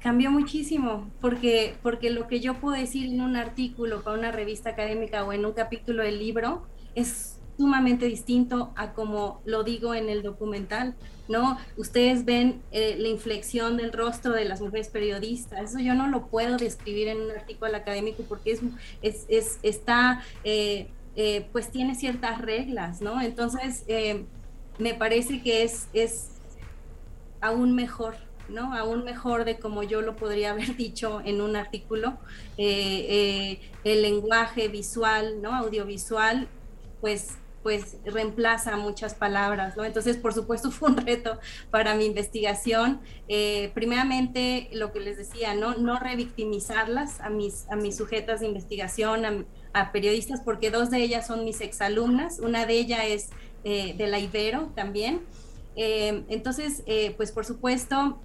[0.02, 4.72] Cambió muchísimo, porque, porque lo que yo puedo decir en un artículo para una revista
[4.72, 10.10] académica o en un capítulo del libro es sumamente distinto a como lo digo en
[10.10, 10.96] el documental,
[11.28, 11.58] ¿no?
[11.76, 16.28] Ustedes ven eh, la inflexión del rostro de las mujeres periodistas, eso yo no lo
[16.28, 18.62] puedo describir en un artículo académico porque es,
[19.02, 23.22] es, es está, eh, eh, pues tiene ciertas reglas, ¿no?
[23.22, 23.84] Entonces,
[24.78, 26.30] me parece que es, es
[27.42, 28.74] aún mejor ¿no?
[28.74, 32.18] Aún mejor de como yo lo podría haber dicho en un artículo.
[32.58, 35.56] Eh, eh, el lenguaje visual, ¿no?
[35.56, 36.48] Audiovisual,
[37.02, 39.84] pues pues reemplaza muchas palabras, ¿no?
[39.84, 41.38] Entonces, por supuesto, fue un reto
[41.70, 43.02] para mi investigación.
[43.28, 45.76] Eh, primeramente, lo que les decía, ¿no?
[45.76, 51.28] No revictimizarlas a mis, a mis sujetas de investigación, a, periodistas, porque dos de ellas
[51.28, 53.30] son mis exalumnas, una de ellas es
[53.64, 55.22] de la Ibero también.
[55.76, 56.84] entonces,
[57.18, 58.18] pues por supuesto,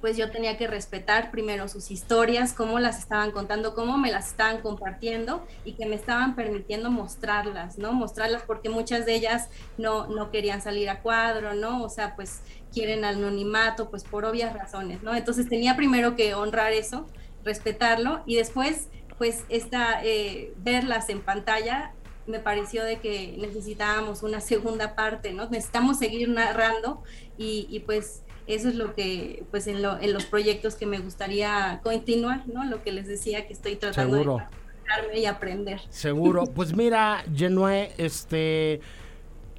[0.00, 4.28] pues yo tenía que respetar primero sus historias, cómo las estaban contando, cómo me las
[4.28, 7.92] estaban compartiendo y que me estaban permitiendo mostrarlas, ¿no?
[7.92, 11.82] Mostrarlas porque muchas de ellas no, no querían salir a cuadro, ¿no?
[11.82, 12.40] O sea, pues
[12.72, 15.14] quieren anonimato, pues por obvias razones, ¿no?
[15.14, 17.06] Entonces tenía primero que honrar eso,
[17.44, 21.92] respetarlo y después, pues, esta, eh, verlas en pantalla
[22.26, 25.48] me pareció de que necesitábamos una segunda parte, ¿no?
[25.50, 27.02] Necesitamos seguir narrando
[27.36, 28.22] y, y pues
[28.54, 32.64] eso es lo que, pues en, lo, en los proyectos que me gustaría continuar, ¿no?
[32.64, 35.80] Lo que les decía que estoy tratando de y aprender.
[35.90, 36.44] Seguro.
[36.54, 38.80] Pues mira, Genue, este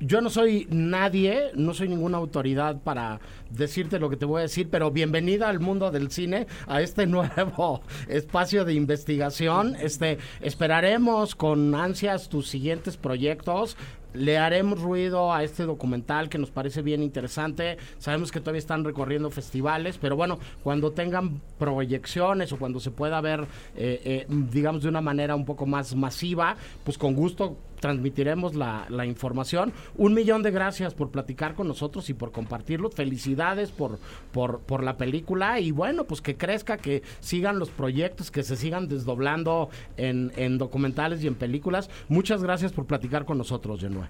[0.01, 3.19] yo no soy nadie, no soy ninguna autoridad para
[3.51, 7.05] decirte lo que te voy a decir, pero bienvenida al mundo del cine, a este
[7.07, 9.75] nuevo espacio de investigación.
[9.79, 13.77] Este, esperaremos con ansias tus siguientes proyectos
[14.13, 17.77] le haremos ruido a este documental que nos parece bien interesante.
[17.97, 23.21] Sabemos que todavía están recorriendo festivales, pero bueno, cuando tengan proyecciones o cuando se pueda
[23.21, 23.41] ver,
[23.75, 29.05] eh, eh, digamos, de una manera un poco más masiva, pues con gusto transmitiremos la,
[29.05, 29.73] información.
[29.97, 32.89] Un millón de gracias por platicar con nosotros y por compartirlo.
[32.89, 33.99] Felicidades por,
[34.31, 38.55] por, por la película y bueno, pues que crezca, que sigan los proyectos, que se
[38.55, 41.89] sigan desdoblando en, en documentales y en películas.
[42.07, 44.09] Muchas gracias por platicar con nosotros, Genua.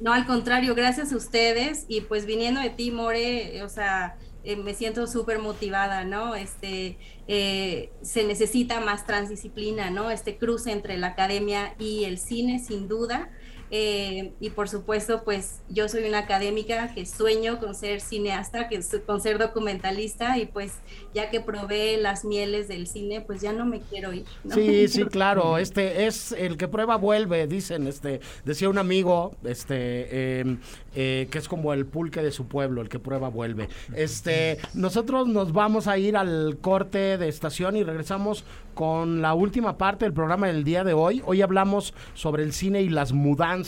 [0.00, 4.56] No, al contrario, gracias a ustedes y pues viniendo de ti, More, o sea, eh,
[4.56, 6.34] me siento súper motivada, ¿no?
[6.34, 10.10] Este, eh, se necesita más transdisciplina, ¿no?
[10.10, 13.30] Este cruce entre la academia y el cine, sin duda.
[13.74, 18.78] Eh, y por supuesto, pues yo soy una académica que sueño con ser cineasta, que
[19.06, 20.74] con ser documentalista y pues
[21.14, 24.26] ya que probé las mieles del cine, pues ya no me quiero ir.
[24.52, 25.56] Sí, sí, claro.
[25.56, 27.86] Este es el que prueba vuelve, dicen.
[27.86, 30.58] Este decía un amigo, este em,
[30.94, 33.70] eh, que es como el pulque de su pueblo, el que prueba vuelve.
[33.94, 39.78] Este, nosotros nos vamos a ir al corte de estación y regresamos con la última
[39.78, 41.22] parte del programa del día de hoy.
[41.24, 43.61] Hoy hablamos sobre el cine y las mudanzas,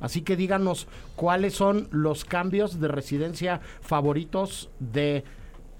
[0.00, 5.24] así que díganos cuáles son los cambios de residencia favoritos de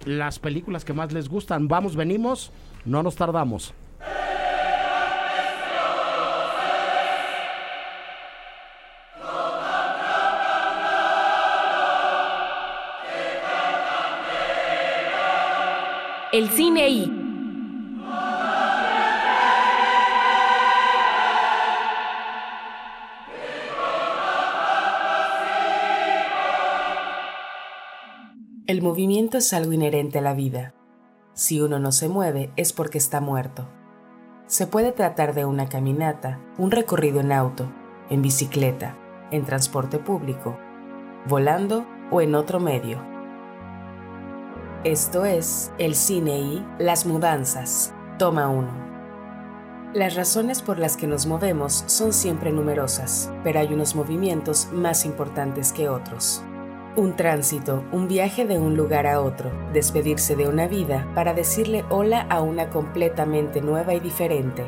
[0.05, 1.69] las películas que más les gustan.
[1.69, 2.53] Vamos, venimos,
[2.85, 3.75] no nos tardamos.
[16.31, 17.18] El cine y
[28.69, 30.75] El movimiento es algo inherente a la vida.
[31.33, 33.67] Si uno no se mueve es porque está muerto.
[34.47, 37.73] Se puede tratar de una caminata, un recorrido en auto,
[38.11, 38.95] en bicicleta,
[39.31, 40.59] en transporte público,
[41.27, 43.03] volando o en otro medio.
[44.85, 47.95] Esto es el cine y las mudanzas.
[48.19, 48.87] Toma uno.
[49.95, 55.07] Las razones por las que nos movemos son siempre numerosas, pero hay unos movimientos más
[55.07, 56.45] importantes que otros.
[56.97, 61.85] Un tránsito, un viaje de un lugar a otro, despedirse de una vida para decirle
[61.91, 64.65] hola a una completamente nueva y diferente.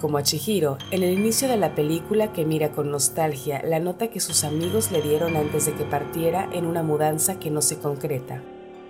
[0.00, 4.08] Como a Chihiro, en el inicio de la película que mira con nostalgia la nota
[4.08, 7.78] que sus amigos le dieron antes de que partiera en una mudanza que no se
[7.78, 8.40] concreta.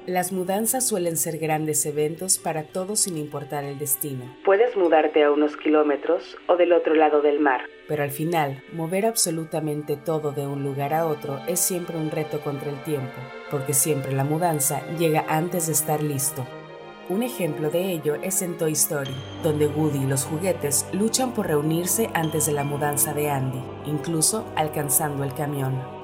[0.06, 4.24] Las mudanzas suelen ser grandes eventos para todos sin importar el destino.
[4.44, 9.04] Puedes mudarte a unos kilómetros o del otro lado del mar, pero al final, mover
[9.04, 13.74] absolutamente todo de un lugar a otro es siempre un reto contra el tiempo, porque
[13.74, 16.46] siempre la mudanza llega antes de estar listo.
[17.10, 21.48] Un ejemplo de ello es en Toy Story, donde Woody y los juguetes luchan por
[21.48, 25.99] reunirse antes de la mudanza de Andy, incluso alcanzando el camión.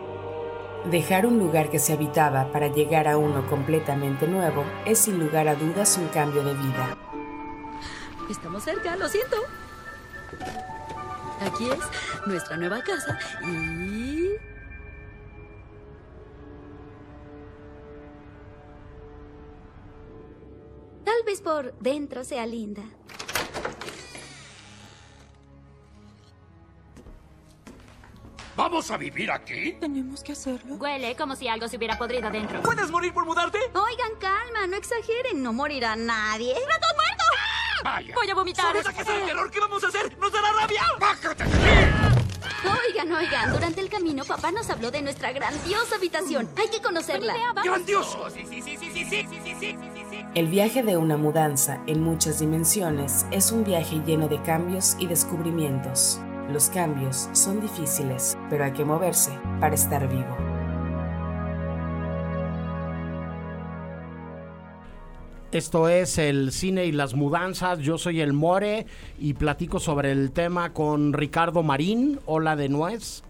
[0.91, 5.49] Dejar un lugar que se habitaba para llegar a uno completamente nuevo es sin lugar
[5.49, 6.97] a dudas un cambio de vida.
[8.31, 9.37] Estamos cerca, lo siento.
[11.41, 14.29] Aquí es nuestra nueva casa y...
[21.05, 22.83] Tal vez por dentro sea linda.
[28.57, 29.73] ¿Vamos a vivir aquí?
[29.79, 30.77] Tenemos que hacerlo.
[30.77, 32.63] Huele como si algo se hubiera podrido adentro.
[32.63, 33.59] ¿Puedes morir por mudarte?
[33.75, 35.43] Oigan, calma, no exageren.
[35.43, 36.55] No morirá nadie.
[36.55, 37.27] ¡Ratos muertos!
[37.85, 38.15] Vaya.
[38.15, 38.65] Voy a vomitar.
[38.65, 39.51] ¿Sabes a qué es el terror?
[39.51, 40.19] ¿Qué vamos a hacer?
[40.19, 40.83] ¡Nos dará rabia!
[40.99, 42.07] ¡Bájate de
[42.89, 46.49] Oigan, oigan, durante el camino papá nos habló de nuestra grandiosa habitación.
[46.57, 47.35] Hay que conocerla.
[47.63, 48.31] ¡Grandioso!
[48.31, 50.25] Sí, sí, sí, sí, sí, sí, sí, sí, sí, sí.
[50.35, 55.07] El viaje de una mudanza en muchas dimensiones es un viaje lleno de cambios y
[55.07, 56.21] descubrimientos.
[56.51, 60.37] Los cambios son difíciles, pero hay que moverse para estar vivo.
[65.51, 67.81] Esto es el cine y las mudanzas.
[67.81, 68.87] Yo soy el More
[69.19, 72.21] y platico sobre el tema con Ricardo Marín.
[72.27, 73.26] Hola de nuez.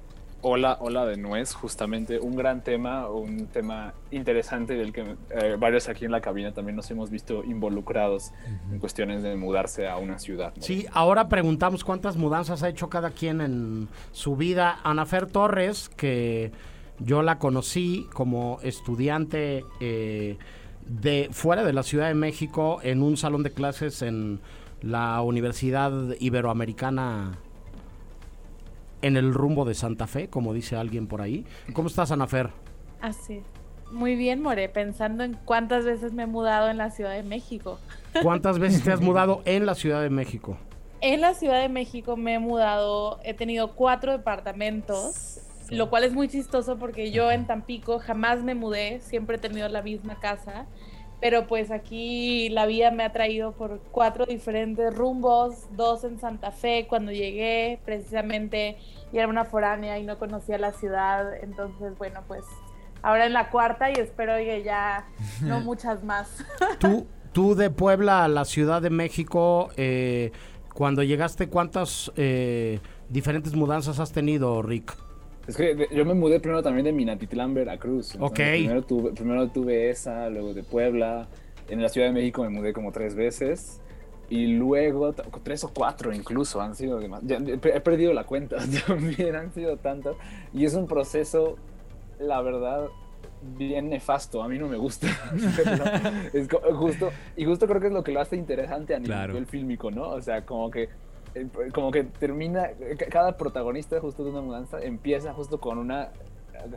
[0.48, 5.88] Hola, hola de nuez, justamente un gran tema, un tema interesante del que eh, varios
[5.88, 8.30] aquí en la cabina también nos hemos visto involucrados
[8.70, 10.52] en cuestiones de mudarse a una ciudad.
[10.60, 14.78] Sí, ahora preguntamos cuántas mudanzas ha hecho cada quien en su vida.
[14.84, 16.52] Anafer Torres, que
[17.00, 20.38] yo la conocí como estudiante eh,
[20.86, 24.38] de fuera de la Ciudad de México en un salón de clases en
[24.80, 27.36] la Universidad Iberoamericana
[29.02, 31.44] en el rumbo de Santa Fe, como dice alguien por ahí.
[31.72, 32.50] ¿Cómo estás, Anafer?
[33.00, 33.42] Así.
[33.92, 37.78] Muy bien, More, pensando en cuántas veces me he mudado en la Ciudad de México.
[38.22, 40.56] ¿Cuántas veces te has mudado en la Ciudad de México?
[41.00, 45.40] En la Ciudad de México me he mudado, he tenido cuatro departamentos,
[45.70, 49.68] lo cual es muy chistoso porque yo en Tampico jamás me mudé, siempre he tenido
[49.68, 50.66] la misma casa
[51.20, 56.50] pero pues aquí la vida me ha traído por cuatro diferentes rumbos, dos en Santa
[56.50, 58.76] Fe cuando llegué, precisamente
[59.12, 62.44] y era una foránea y no conocía la ciudad, entonces bueno, pues
[63.02, 65.06] ahora en la cuarta y espero que ya
[65.42, 66.44] no muchas más.
[66.78, 67.06] ¿Tú,
[67.36, 70.32] Tú de Puebla a la Ciudad de México, eh,
[70.72, 74.96] cuando llegaste, ¿cuántas eh, diferentes mudanzas has tenido, Rick?
[75.46, 78.16] Es que yo me mudé primero también de Minatitlán, Veracruz.
[78.18, 78.34] Ok.
[78.34, 81.28] Primero tuve, primero tuve esa, luego de Puebla.
[81.68, 83.80] En la Ciudad de México me mudé como tres veces.
[84.28, 87.22] Y luego, tres o cuatro incluso, han sido demás.
[87.28, 90.16] he perdido la cuenta también, han sido tantas.
[90.52, 91.56] Y es un proceso,
[92.18, 92.88] la verdad,
[93.56, 94.42] bien nefasto.
[94.42, 95.06] A mí no me gusta.
[96.32, 99.92] es justo, y justo creo que es lo que lo hace interesante a nivel fílmico,
[99.92, 100.08] ¿no?
[100.08, 100.88] O sea, como que
[101.74, 102.70] como que termina,
[103.10, 106.10] cada protagonista justo de una mudanza empieza justo con una,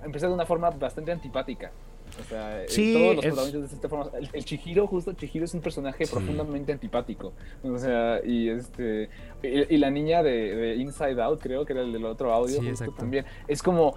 [0.03, 1.71] empieza de una forma bastante antipática.
[2.19, 4.11] O sea, eh, todos los protagonistas de esta forma.
[4.33, 7.33] El, Chihiro, justo, Chihiro es un personaje profundamente antipático.
[7.63, 9.09] O sea, y este.
[9.41, 13.25] Y, la niña de, Inside Out, creo que era el del otro audio, justo también.
[13.47, 13.95] Es como.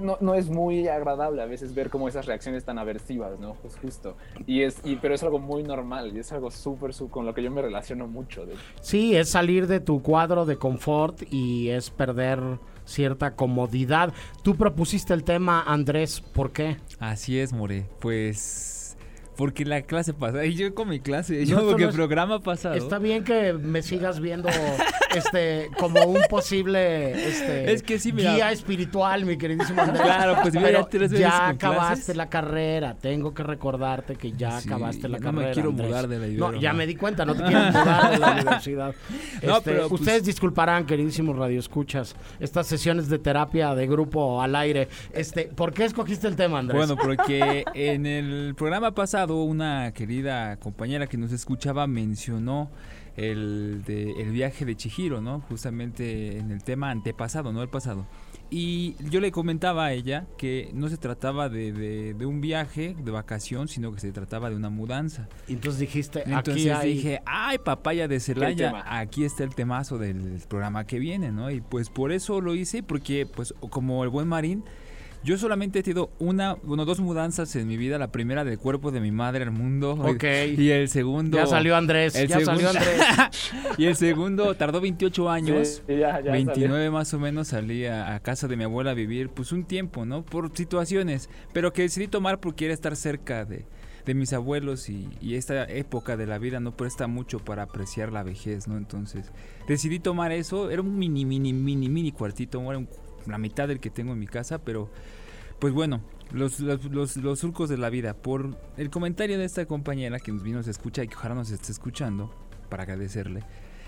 [0.00, 3.54] No, no, es muy agradable a veces ver como esas reacciones tan aversivas, ¿no?
[3.62, 4.16] Pues justo.
[4.44, 7.32] Y es, y, pero es algo muy normal y es algo súper, súper con lo
[7.32, 8.44] que yo me relaciono mucho.
[8.44, 8.54] De...
[8.80, 12.40] Sí, es salir de tu cuadro de confort y es perder
[12.84, 14.12] cierta comodidad.
[14.42, 16.78] Tú propusiste el tema, Andrés, ¿por qué?
[16.98, 17.86] Así es, More.
[18.00, 18.71] Pues
[19.36, 22.74] porque la clase pasada, y yo con mi clase, yo porque el programa pasado.
[22.74, 24.48] Está bien que me sigas viendo
[25.14, 30.02] este como un posible este es que sí, guía espiritual, mi queridísimo Andrés.
[30.02, 35.32] Claro, pues mira, ya acabaste la carrera, tengo que recordarte que ya acabaste la carrera.
[35.32, 38.10] No me quiero mudar de la No, ya me di cuenta, no te quiero mudar
[38.10, 38.94] de la universidad.
[39.42, 44.54] no, este, pero, pues ustedes disculparán, queridísimos radioescuchas, estas sesiones de terapia de grupo al
[44.56, 44.88] aire.
[45.12, 46.76] Este, ¿por qué escogiste el tema, Andrés?
[46.76, 52.70] Bueno, porque en el programa pasado una querida compañera que nos escuchaba mencionó
[53.16, 55.40] el, de, el viaje de Chihiro, ¿no?
[55.40, 58.06] Justamente en el tema antepasado, no el pasado.
[58.50, 61.72] Y yo le comentaba a ella que no se trataba de,
[62.14, 65.28] de, un viaje de vacación, sino que se trataba de una mudanza.
[65.48, 70.86] Entonces dijiste, entonces aquí dije, ay, papaya de Celaya, aquí está el temazo del programa
[70.86, 71.50] que viene, ¿no?
[71.50, 74.64] Y pues por eso lo hice, porque pues como el buen Marín,
[75.24, 77.98] yo solamente he tenido una, bueno, dos mudanzas en mi vida.
[77.98, 79.92] La primera del cuerpo de mi madre al mundo.
[79.92, 80.24] Ok.
[80.62, 81.36] Y el segundo.
[81.36, 82.14] Ya salió Andrés.
[82.14, 83.00] ya salió Andrés.
[83.78, 85.82] y el segundo tardó 28 años.
[85.86, 90.04] 29 más o menos salí a, casa de mi abuela a vivir, pues un tiempo,
[90.04, 90.24] ¿no?
[90.24, 91.28] Por situaciones.
[91.52, 93.64] Pero que decidí tomar porque era estar cerca de,
[94.04, 98.12] de mis abuelos y, y, esta época de la vida no presta mucho para apreciar
[98.12, 98.76] la vejez, ¿no?
[98.76, 99.32] Entonces
[99.66, 102.88] decidí tomar eso, era un mini, mini, mini, mini cuartito, era un
[103.26, 104.90] la mitad del que tengo en mi casa, pero
[105.58, 106.00] pues bueno,
[106.32, 108.14] los, los, los, surcos de la vida.
[108.14, 111.50] Por el comentario de esta compañera que nos vino, a escucha y que ojalá nos
[111.50, 112.34] esté escuchando,
[112.68, 113.44] para agradecerle,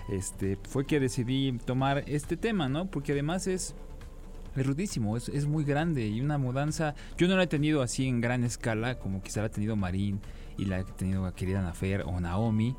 [0.09, 2.89] este, fue que decidí tomar este tema, ¿no?
[2.89, 3.75] Porque además es,
[4.55, 8.07] es rudísimo, es, es muy grande y una mudanza, yo no la he tenido así
[8.07, 10.21] en gran escala, como quizá la ha tenido Marín
[10.57, 12.75] y la ha tenido la querida Nafer o Naomi,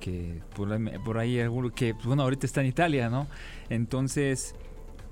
[0.00, 0.68] que por,
[1.02, 3.26] por ahí alguno que, pues, bueno, ahorita está en Italia, ¿no?
[3.68, 4.54] Entonces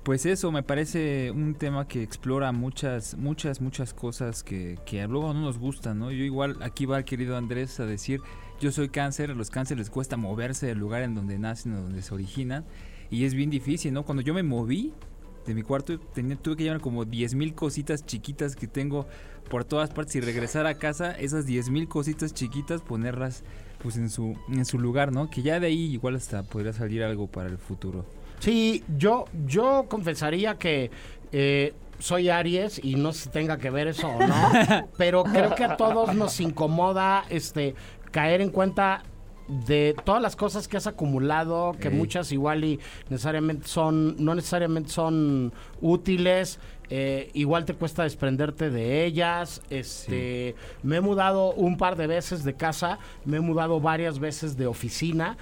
[0.07, 5.33] pues eso, me parece un tema que explora muchas, muchas, muchas cosas que, que luego
[5.33, 6.11] no nos gustan, ¿no?
[6.11, 8.21] Yo igual, aquí va el querido Andrés a decir,
[8.61, 11.81] yo soy cáncer, a los cánceres les cuesta moverse del lugar en donde nacen o
[11.81, 12.63] donde se originan,
[13.11, 14.03] y es bien difícil, ¿no?
[14.05, 14.93] Cuando yo me moví
[15.45, 19.07] de mi cuarto, tenía, tuve que llevar como 10 mil cositas chiquitas que tengo
[19.49, 23.43] por todas partes y regresar a casa, esas 10 mil cositas chiquitas, ponerlas
[23.79, 25.29] pues en su, su lugar, ¿no?
[25.29, 28.05] Que ya de ahí igual hasta podría salir algo para el futuro.
[28.39, 30.91] Sí, yo, yo confesaría que
[31.31, 35.55] eh, soy Aries y no sé si tenga que ver eso o no, pero creo
[35.55, 37.75] que a todos nos incomoda este
[38.11, 39.03] caer en cuenta
[39.47, 42.79] de todas las cosas que has acumulado, que muchas igual y
[43.09, 46.59] necesariamente son, no necesariamente son útiles,
[46.89, 49.61] eh, igual te cuesta desprenderte de ellas.
[49.69, 54.57] Este, me he mudado un par de veces de casa, me he mudado varias veces
[54.57, 55.37] de oficina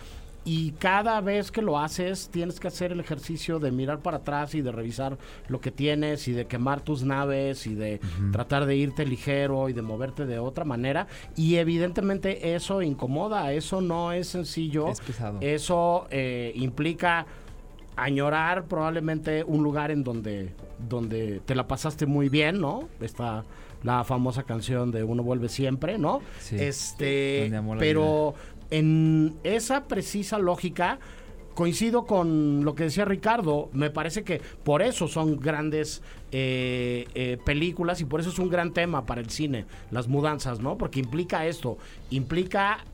[0.45, 4.53] y cada vez que lo haces tienes que hacer el ejercicio de mirar para atrás
[4.53, 5.17] y de revisar
[5.47, 7.99] lo que tienes y de quemar tus naves y de
[8.31, 13.81] tratar de irte ligero y de moverte de otra manera y evidentemente eso incomoda, eso
[13.81, 15.39] no es sencillo, es pesado.
[15.41, 17.25] eso eh, implica
[17.95, 22.87] añorar probablemente un lugar en donde donde te la pasaste muy bien, ¿no?
[22.99, 23.45] Está
[23.83, 26.21] la famosa canción de Uno vuelve siempre, ¿no?
[26.39, 26.57] Sí.
[26.59, 28.33] Este, pero
[28.71, 30.99] en esa precisa lógica
[31.55, 33.69] coincido con lo que decía Ricardo.
[33.73, 38.49] Me parece que por eso son grandes eh, eh, películas y por eso es un
[38.49, 40.77] gran tema para el cine, las mudanzas, ¿no?
[40.77, 41.77] Porque implica esto,
[42.11, 42.85] implica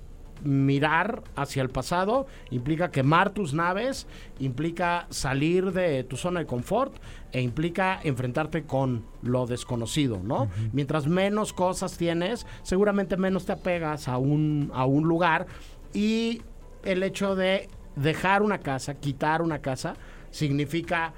[0.43, 4.07] mirar hacia el pasado, implica quemar tus naves,
[4.39, 6.93] implica salir de tu zona de confort
[7.31, 10.49] e implica enfrentarte con lo desconocido, ¿no?
[10.73, 15.47] Mientras menos cosas tienes, seguramente menos te apegas a un, a un lugar
[15.93, 16.41] y
[16.83, 19.95] el hecho de dejar una casa, quitar una casa,
[20.31, 21.13] significa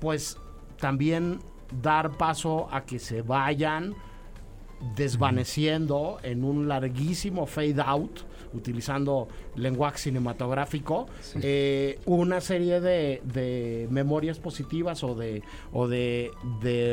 [0.00, 0.38] pues
[0.78, 1.40] también
[1.82, 3.94] dar paso a que se vayan
[4.96, 8.20] desvaneciendo en un larguísimo fade out,
[8.52, 11.06] utilizando lenguaje cinematográfico,
[11.42, 15.42] eh, una serie de, memorias positivas o de,
[15.72, 16.30] o de,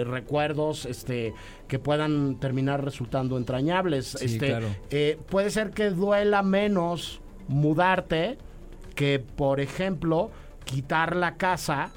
[0.08, 1.34] recuerdos este,
[1.68, 4.16] que puedan terminar resultando entrañables.
[4.22, 4.58] este,
[4.90, 8.38] eh, puede ser que duela menos mudarte
[8.96, 10.32] que, por ejemplo,
[10.66, 11.92] quitar la casa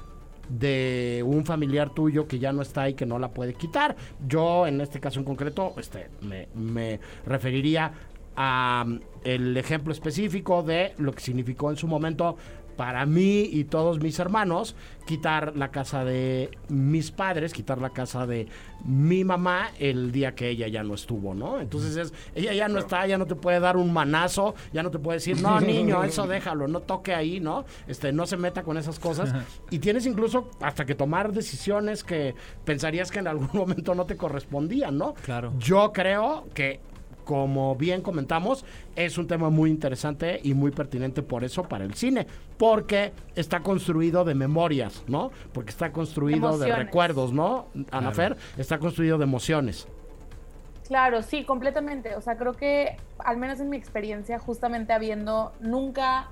[0.49, 3.95] de un familiar tuyo que ya no está y que no la puede quitar.
[4.27, 7.91] Yo, en este caso en concreto, este, me, me referiría
[8.35, 8.85] a
[9.23, 12.37] el ejemplo específico de lo que significó en su momento
[12.81, 14.75] para mí y todos mis hermanos
[15.05, 18.47] quitar la casa de mis padres, quitar la casa de
[18.85, 21.59] mi mamá el día que ella ya no estuvo, ¿no?
[21.59, 24.89] Entonces es, ella ya no está, ya no te puede dar un manazo, ya no
[24.89, 27.65] te puede decir, no, niño, eso déjalo, no toque ahí, ¿no?
[27.87, 29.33] Este, no se meta con esas cosas.
[29.69, 34.17] Y tienes incluso hasta que tomar decisiones que pensarías que en algún momento no te
[34.17, 35.13] correspondían, ¿no?
[35.13, 35.53] Claro.
[35.59, 36.79] Yo creo que
[37.25, 38.65] como bien comentamos,
[38.95, 43.61] es un tema muy interesante y muy pertinente por eso para el cine, porque está
[43.61, 45.31] construido de memorias, ¿no?
[45.53, 47.67] Porque está construido de recuerdos, ¿no?
[47.91, 49.87] Anafer, está construido de emociones.
[50.87, 52.15] Claro, sí, completamente.
[52.15, 56.29] O sea, creo que, al menos en mi experiencia, justamente habiendo nunca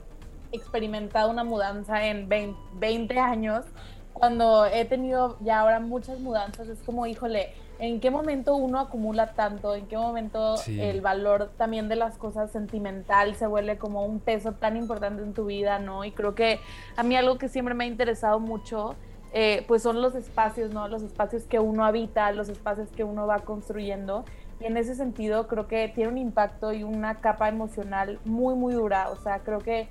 [0.52, 3.64] experimentado una mudanza en 20 años,
[4.12, 9.34] cuando he tenido ya ahora muchas mudanzas, es como, híjole, ¿en qué momento uno acumula
[9.34, 9.74] tanto?
[9.74, 14.54] ¿En qué momento el valor también de las cosas sentimental se vuelve como un peso
[14.54, 16.04] tan importante en tu vida, ¿no?
[16.04, 16.60] Y creo que
[16.96, 18.96] a mí algo que siempre me ha interesado mucho,
[19.34, 20.88] eh, pues son los espacios, ¿no?
[20.88, 24.26] Los espacios que uno habita, los espacios que uno va construyendo.
[24.60, 28.74] Y en ese sentido creo que tiene un impacto y una capa emocional muy, muy
[28.74, 29.10] dura.
[29.10, 29.88] O sea, creo que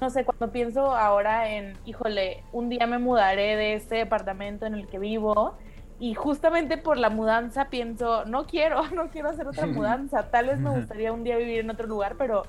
[0.00, 4.74] no sé, cuando pienso ahora en, híjole, un día me mudaré de este departamento en
[4.74, 5.54] el que vivo
[6.00, 10.58] y justamente por la mudanza pienso, no quiero, no quiero hacer otra mudanza, tal vez
[10.58, 12.44] me gustaría un día vivir en otro lugar, pero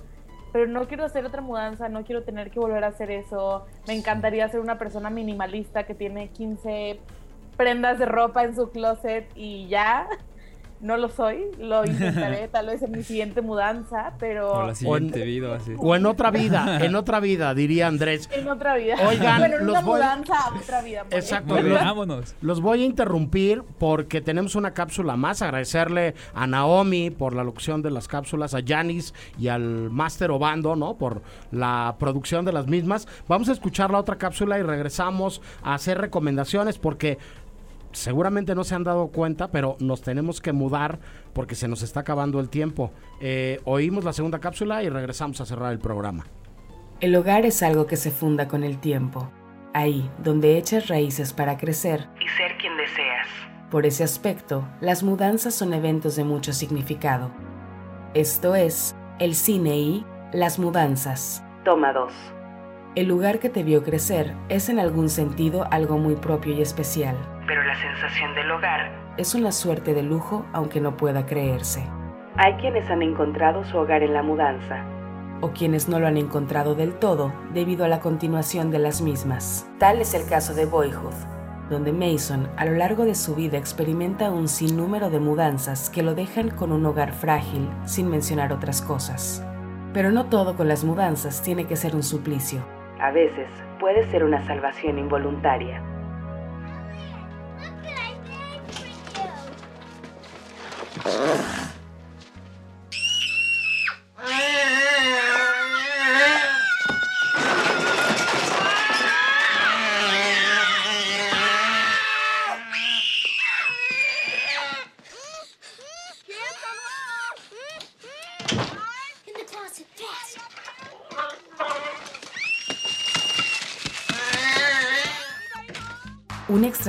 [0.51, 3.67] pero no quiero hacer otra mudanza, no quiero tener que volver a hacer eso.
[3.87, 6.99] Me encantaría ser una persona minimalista que tiene 15
[7.55, 10.07] prendas de ropa en su closet y ya.
[10.81, 14.51] No lo soy, lo intentaré tal vez en mi siguiente mudanza, pero...
[14.53, 15.73] O la siguiente vida, así.
[15.77, 18.29] O en otra vida, en otra vida, diría Andrés.
[18.31, 18.95] En otra vida.
[19.07, 21.05] Oigan, bueno, en una mudanza a otra vida.
[21.11, 21.61] Exacto.
[21.61, 22.35] Los, vámonos.
[22.41, 25.41] Los voy a interrumpir porque tenemos una cápsula más.
[25.41, 30.75] Agradecerle a Naomi por la locución de las cápsulas, a Janis y al Máster Obando,
[30.75, 30.97] ¿no?
[30.97, 31.21] Por
[31.51, 33.07] la producción de las mismas.
[33.27, 37.17] Vamos a escuchar la otra cápsula y regresamos a hacer recomendaciones porque
[37.91, 40.99] seguramente no se han dado cuenta, pero nos tenemos que mudar
[41.33, 42.91] porque se nos está acabando el tiempo.
[43.21, 46.25] Eh, oímos la segunda cápsula y regresamos a cerrar el programa.
[46.99, 49.31] El hogar es algo que se funda con el tiempo,
[49.73, 53.27] ahí donde echas raíces para crecer y ser quien deseas.
[53.71, 57.31] Por ese aspecto, las mudanzas son eventos de mucho significado.
[58.13, 61.43] Esto es el cine y las mudanzas.
[61.63, 62.11] Toma 2.
[62.95, 67.15] El lugar que te vio crecer es en algún sentido algo muy propio y especial
[67.49, 71.83] pero la sensación del hogar es una suerte de lujo aunque no pueda creerse.
[72.37, 74.85] Hay quienes han encontrado su hogar en la mudanza,
[75.41, 79.67] o quienes no lo han encontrado del todo debido a la continuación de las mismas.
[79.79, 81.15] Tal es el caso de Boyhood,
[81.71, 86.13] donde Mason a lo largo de su vida experimenta un sinnúmero de mudanzas que lo
[86.13, 89.43] dejan con un hogar frágil, sin mencionar otras cosas.
[89.91, 92.61] Pero no todo con las mudanzas tiene que ser un suplicio.
[93.01, 95.88] A veces puede ser una salvación involuntaria.
[101.11, 101.58] Ugh.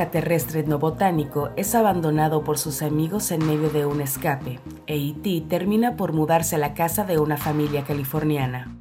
[0.01, 5.43] Extraterrestre no botánico es abandonado por sus amigos en medio de un escape, e E.T.
[5.51, 8.75] termina por mudarse a la casa de una familia californiana.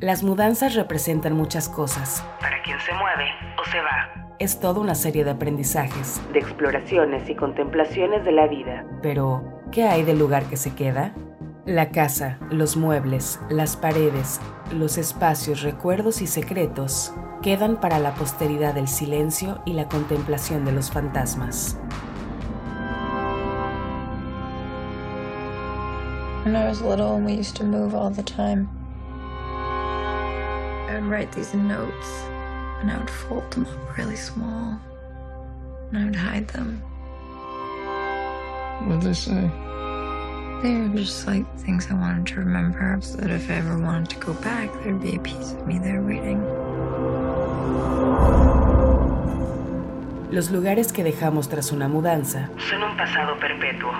[0.00, 2.26] Las mudanzas representan muchas cosas.
[2.40, 3.30] Para quien se mueve
[3.60, 4.34] o se va.
[4.40, 8.84] Es toda una serie de aprendizajes, de exploraciones y contemplaciones de la vida.
[9.02, 11.14] Pero, ¿qué hay del lugar que se queda?
[11.66, 14.40] La casa, los muebles, las paredes,
[14.72, 20.72] los espacios, recuerdos y secretos quedan para la posteridad del silencio y la contemplación de
[20.72, 21.76] los fantasmas.
[26.44, 28.66] When I was little, we used to move all the time.
[30.88, 32.24] I would write these notes,
[32.80, 34.80] and I would fold them up really small,
[35.92, 36.82] and I would hide them.
[38.86, 39.50] What'd they say?
[40.62, 44.10] They were just like things I wanted to remember, so that if I ever wanted
[44.10, 46.38] to go back, there'd be a piece of me there waiting.
[50.30, 53.90] Los lugares que dejamos tras una mudanza son un pasado perpetuo.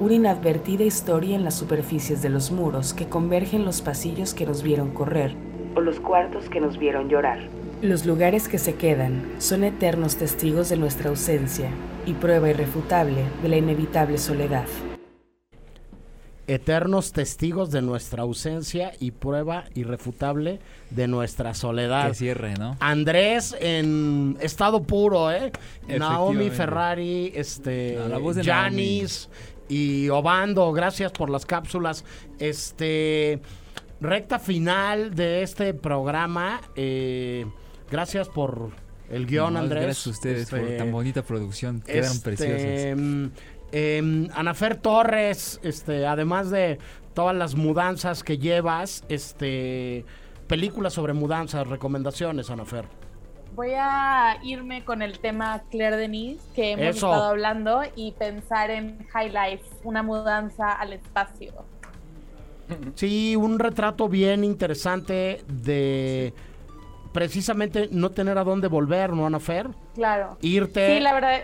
[0.00, 4.64] Una inadvertida historia en las superficies de los muros que convergen los pasillos que nos
[4.64, 5.36] vieron correr
[5.76, 7.38] o los cuartos que nos vieron llorar.
[7.80, 11.70] Los lugares que se quedan son eternos testigos de nuestra ausencia
[12.06, 14.66] y prueba irrefutable de la inevitable soledad.
[16.46, 20.58] Eternos testigos de nuestra ausencia y prueba irrefutable
[20.90, 22.08] de nuestra soledad.
[22.08, 22.76] Que cierre, ¿no?
[22.80, 25.52] Andrés en estado puro, ¿eh?
[25.86, 27.98] Naomi Ferrari, este,
[28.44, 29.28] Janis
[29.68, 32.04] y Obando, gracias por las cápsulas.
[32.38, 33.40] Este,
[34.00, 36.60] recta final de este programa.
[36.76, 37.46] eh,
[37.90, 38.70] gracias por
[39.10, 39.84] el guion, No, Andrés.
[39.84, 41.82] Gracias a ustedes por Este, tan bonita producción.
[41.82, 42.98] Quedaron este, preciosas.
[43.72, 46.78] Em, Anafer Torres, este, además de
[47.14, 50.04] todas las mudanzas que llevas, este,
[50.46, 52.84] películas sobre mudanzas, recomendaciones, Anafer.
[53.54, 57.08] Voy a irme con el tema Claire Denis que hemos Eso.
[57.08, 61.52] estado hablando y pensar en High Life, una mudanza al espacio.
[62.94, 66.32] Sí, un retrato bien interesante de
[67.12, 69.68] precisamente no tener a dónde volver, ¿no, Anafer?
[69.94, 70.38] Claro.
[70.40, 70.96] Irte.
[70.96, 71.42] Sí, la verdad,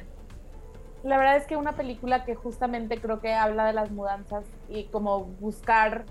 [1.03, 4.85] la verdad es que una película que justamente creo que habla de las mudanzas y
[4.85, 6.05] como buscar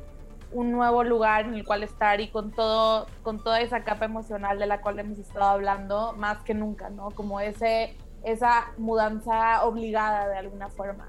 [0.52, 4.58] un nuevo lugar en el cual estar y con todo, con toda esa capa emocional
[4.60, 7.12] de la cual hemos estado hablando más que nunca, ¿no?
[7.12, 11.08] Como ese, esa mudanza obligada de alguna forma.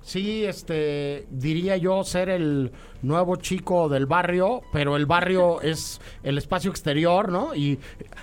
[0.00, 6.38] Sí, este, diría yo ser el nuevo chico del barrio, pero el barrio es el
[6.38, 7.54] espacio exterior, ¿no?
[7.54, 7.78] Y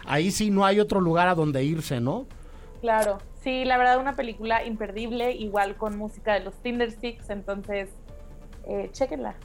[0.05, 2.25] ahí sí no hay otro lugar a donde irse, ¿no?
[2.81, 7.89] Claro, sí, la verdad una película imperdible, igual con música de los Tindersticks, entonces
[8.67, 9.35] eh, chéquenla.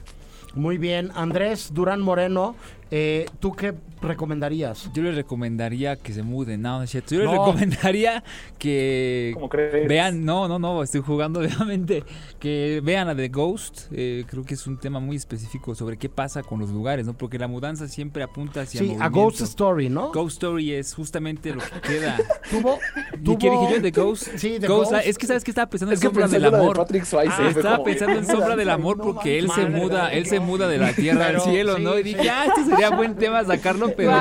[0.53, 2.55] Muy bien, Andrés Durán Moreno,
[2.91, 4.89] eh, ¿tú qué recomendarías?
[4.93, 7.15] Yo les recomendaría que se muden, no, no es cierto.
[7.15, 7.45] Yo les No.
[7.45, 8.23] recomendaría
[8.59, 9.87] que ¿Cómo crees?
[9.87, 12.03] vean, no, no, no, estoy jugando obviamente,
[12.39, 13.87] que vean a The Ghost.
[13.91, 17.13] eh, creo que es un tema muy específico sobre qué pasa con los lugares, ¿no?
[17.13, 19.09] Porque la mudanza siempre apunta hacia Sí, a.
[19.09, 20.11] Ghost Story, ¿no?
[20.11, 22.17] Ghost Story es justamente lo que queda.
[22.51, 22.77] Tuvo,
[23.23, 23.81] ¿Y qué dije yo?
[23.81, 24.27] The Ghost.
[24.35, 25.05] Sí, The Ghost, Ghost.
[25.07, 26.79] Es que sabes que estaba pensando Es en Sombra del de Amor.
[26.79, 30.77] Ah, estaba pensando en Sombra del Amor porque él se muda, él se muda de
[30.77, 31.97] la tierra al cielo, ¿no?
[31.97, 34.11] Y dije, ah, este sería buen tema sacarlo, pero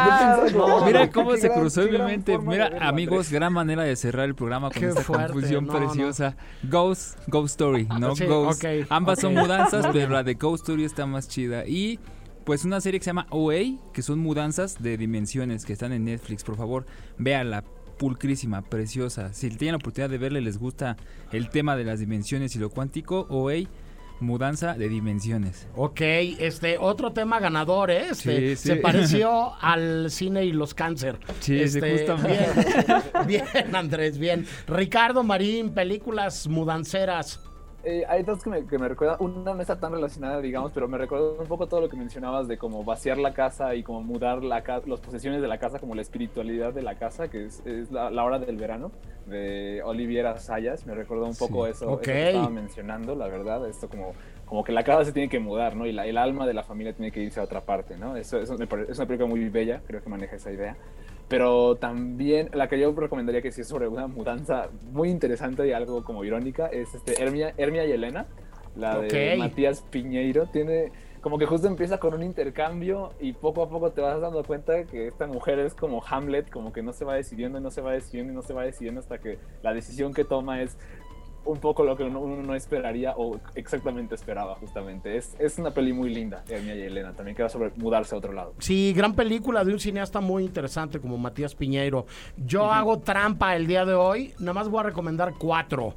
[0.54, 0.84] Wow.
[0.86, 2.38] mira Qué cómo se gran- cruzó en mi mente.
[2.38, 5.78] Mira, amigos, gran manera de cerrar el programa con Qué esta fuerte, conclusión no, no.
[5.78, 6.36] preciosa.
[6.64, 8.14] Ghost, Ghost Story, ¿no?
[8.16, 8.64] Sí, Ghost.
[8.64, 11.66] ok, Ambas son mudanzas, pero la de Ghost Story está más chida.
[11.66, 11.98] Y
[12.44, 16.04] pues una serie que se llama OA, que son mudanzas de dimensiones que están en
[16.04, 16.44] Netflix.
[16.44, 16.84] Por favor,
[17.18, 17.64] véanla.
[17.98, 19.32] Pulcrísima, preciosa.
[19.32, 20.96] Si tienen la oportunidad de verla y les gusta
[21.30, 23.68] el tema de las dimensiones y lo cuántico, OA,
[24.20, 25.66] mudanza de dimensiones.
[25.74, 28.08] Ok, este, otro tema ganador, ¿eh?
[28.10, 28.68] Este, Sí, sí.
[28.68, 31.18] Se pareció al cine y los cáncer.
[31.40, 32.48] Sí, sí, Este, justamente.
[33.26, 34.46] Bien, bien, Andrés, bien.
[34.66, 37.40] Ricardo Marín, películas mudanceras.
[37.86, 40.88] Eh, hay dos que me, que me recuerdan, una no está tan relacionada, digamos, pero
[40.88, 44.00] me recuerda un poco todo lo que mencionabas de como vaciar la casa y como
[44.00, 47.44] mudar la ca- las posesiones de la casa, como la espiritualidad de la casa, que
[47.44, 48.90] es, es la, la hora del verano,
[49.26, 50.86] de Oliviera Sayas.
[50.86, 51.72] Me recuerda un poco Sí.
[51.72, 54.12] eso, eso que estaba mencionando, la verdad, esto como,
[54.46, 55.84] como que la casa se tiene que mudar, ¿no?
[55.84, 58.16] Y la- el alma de la familia tiene que irse a otra parte, ¿no?
[58.16, 60.74] Eso, eso me parece- es una película muy bella, creo que maneja esa idea.
[61.28, 65.72] Pero también la que yo recomendaría que sí es sobre una mudanza muy interesante y
[65.72, 68.26] algo como irónica es este Hermia, Hermia y Elena,
[68.76, 69.36] la de.
[69.38, 70.46] Matías Piñeiro.
[70.46, 70.92] Tiene
[71.24, 74.84] como que justo empieza con un intercambio y poco a poco te vas dando cuenta
[74.84, 77.80] que esta mujer es como Hamlet, como que no se va decidiendo y no se
[77.80, 80.76] va decidiendo y no se va decidiendo hasta que la decisión que toma es
[81.44, 85.16] un poco lo que uno, uno no esperaría o exactamente esperaba justamente.
[85.16, 88.18] Es, es una peli muy linda, Hermia y Elena, también que va sobre mudarse a
[88.18, 88.54] otro lado.
[88.58, 92.06] Sí, gran película de un cineasta muy interesante como Matías Piñeiro.
[92.36, 95.94] Yo hago trampa el día de hoy, nada más voy a recomendar cuatro.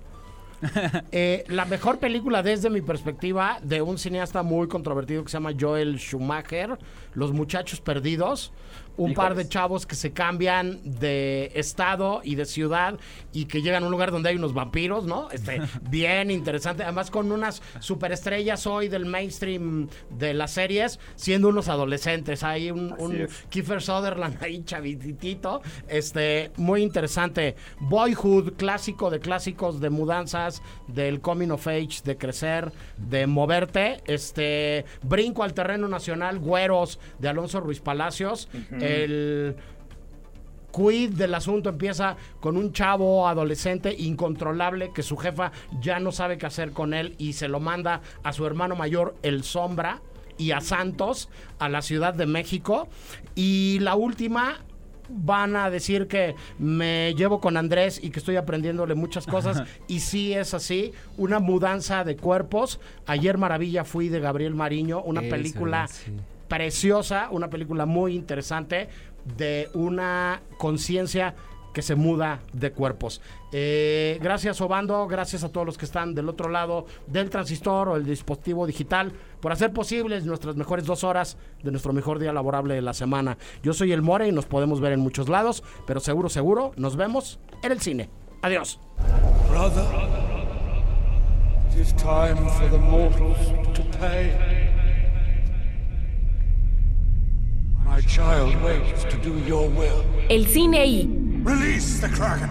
[1.12, 5.52] Eh, la mejor película desde mi perspectiva de un cineasta muy controvertido que se llama
[5.58, 6.78] Joel Schumacher,
[7.14, 8.52] Los Muchachos Perdidos,
[8.98, 13.00] un par de chavos que se cambian de estado y de ciudad
[13.32, 15.30] y que llegan a un lugar donde hay unos vampiros, ¿no?
[15.32, 16.84] Este, bien interesante.
[16.84, 22.44] Además, con unas superestrellas hoy del mainstream de las series, siendo unos adolescentes.
[22.44, 25.62] Hay un, un Kiefer Sutherland ahí chavitito.
[25.88, 27.56] Este, muy interesante.
[27.80, 34.02] Boyhood, clásico de clásicos de mudanzas, del coming of age, de crecer, de moverte.
[34.06, 38.50] Este, brinco al terreno nacional, güeros de Alonso Ruiz Palacios.
[38.88, 39.56] El
[40.72, 46.38] quid del asunto empieza con un chavo adolescente incontrolable que su jefa ya no sabe
[46.38, 50.02] qué hacer con él y se lo manda a su hermano mayor, el Sombra,
[50.38, 51.30] y a Santos,
[51.60, 52.88] a la Ciudad de México.
[53.36, 54.60] Y la última,
[55.10, 59.64] van a decir que me llevo con Andrés y que estoy aprendiéndole muchas cosas.
[59.88, 62.80] y sí es así, una mudanza de cuerpos.
[63.06, 65.88] Ayer Maravilla fui de Gabriel Mariño, una película
[66.48, 68.90] preciosa, una película muy interesante
[69.38, 71.36] de una conciencia
[71.78, 73.22] que se muda de cuerpos.
[73.52, 77.96] Eh, gracias Obando, gracias a todos los que están del otro lado del transistor o
[77.98, 82.74] el dispositivo digital por hacer posibles nuestras mejores dos horas de nuestro mejor día laborable
[82.74, 83.38] de la semana.
[83.62, 86.96] Yo soy el More y nos podemos ver en muchos lados, pero seguro, seguro, nos
[86.96, 88.10] vemos en el cine.
[88.42, 88.80] Adiós.
[89.50, 89.86] Brother,
[91.98, 93.38] time for the mortals
[93.76, 94.67] to pay.
[97.88, 100.04] My child waits to do your will.
[100.30, 101.08] El cine y.
[101.44, 102.50] Release the Kraken.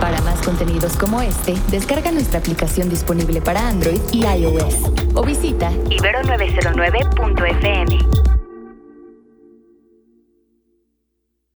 [0.00, 4.74] Para más contenidos como este, descarga nuestra aplicación disponible para Android y iOS
[5.14, 8.33] o visita ibero909.fm.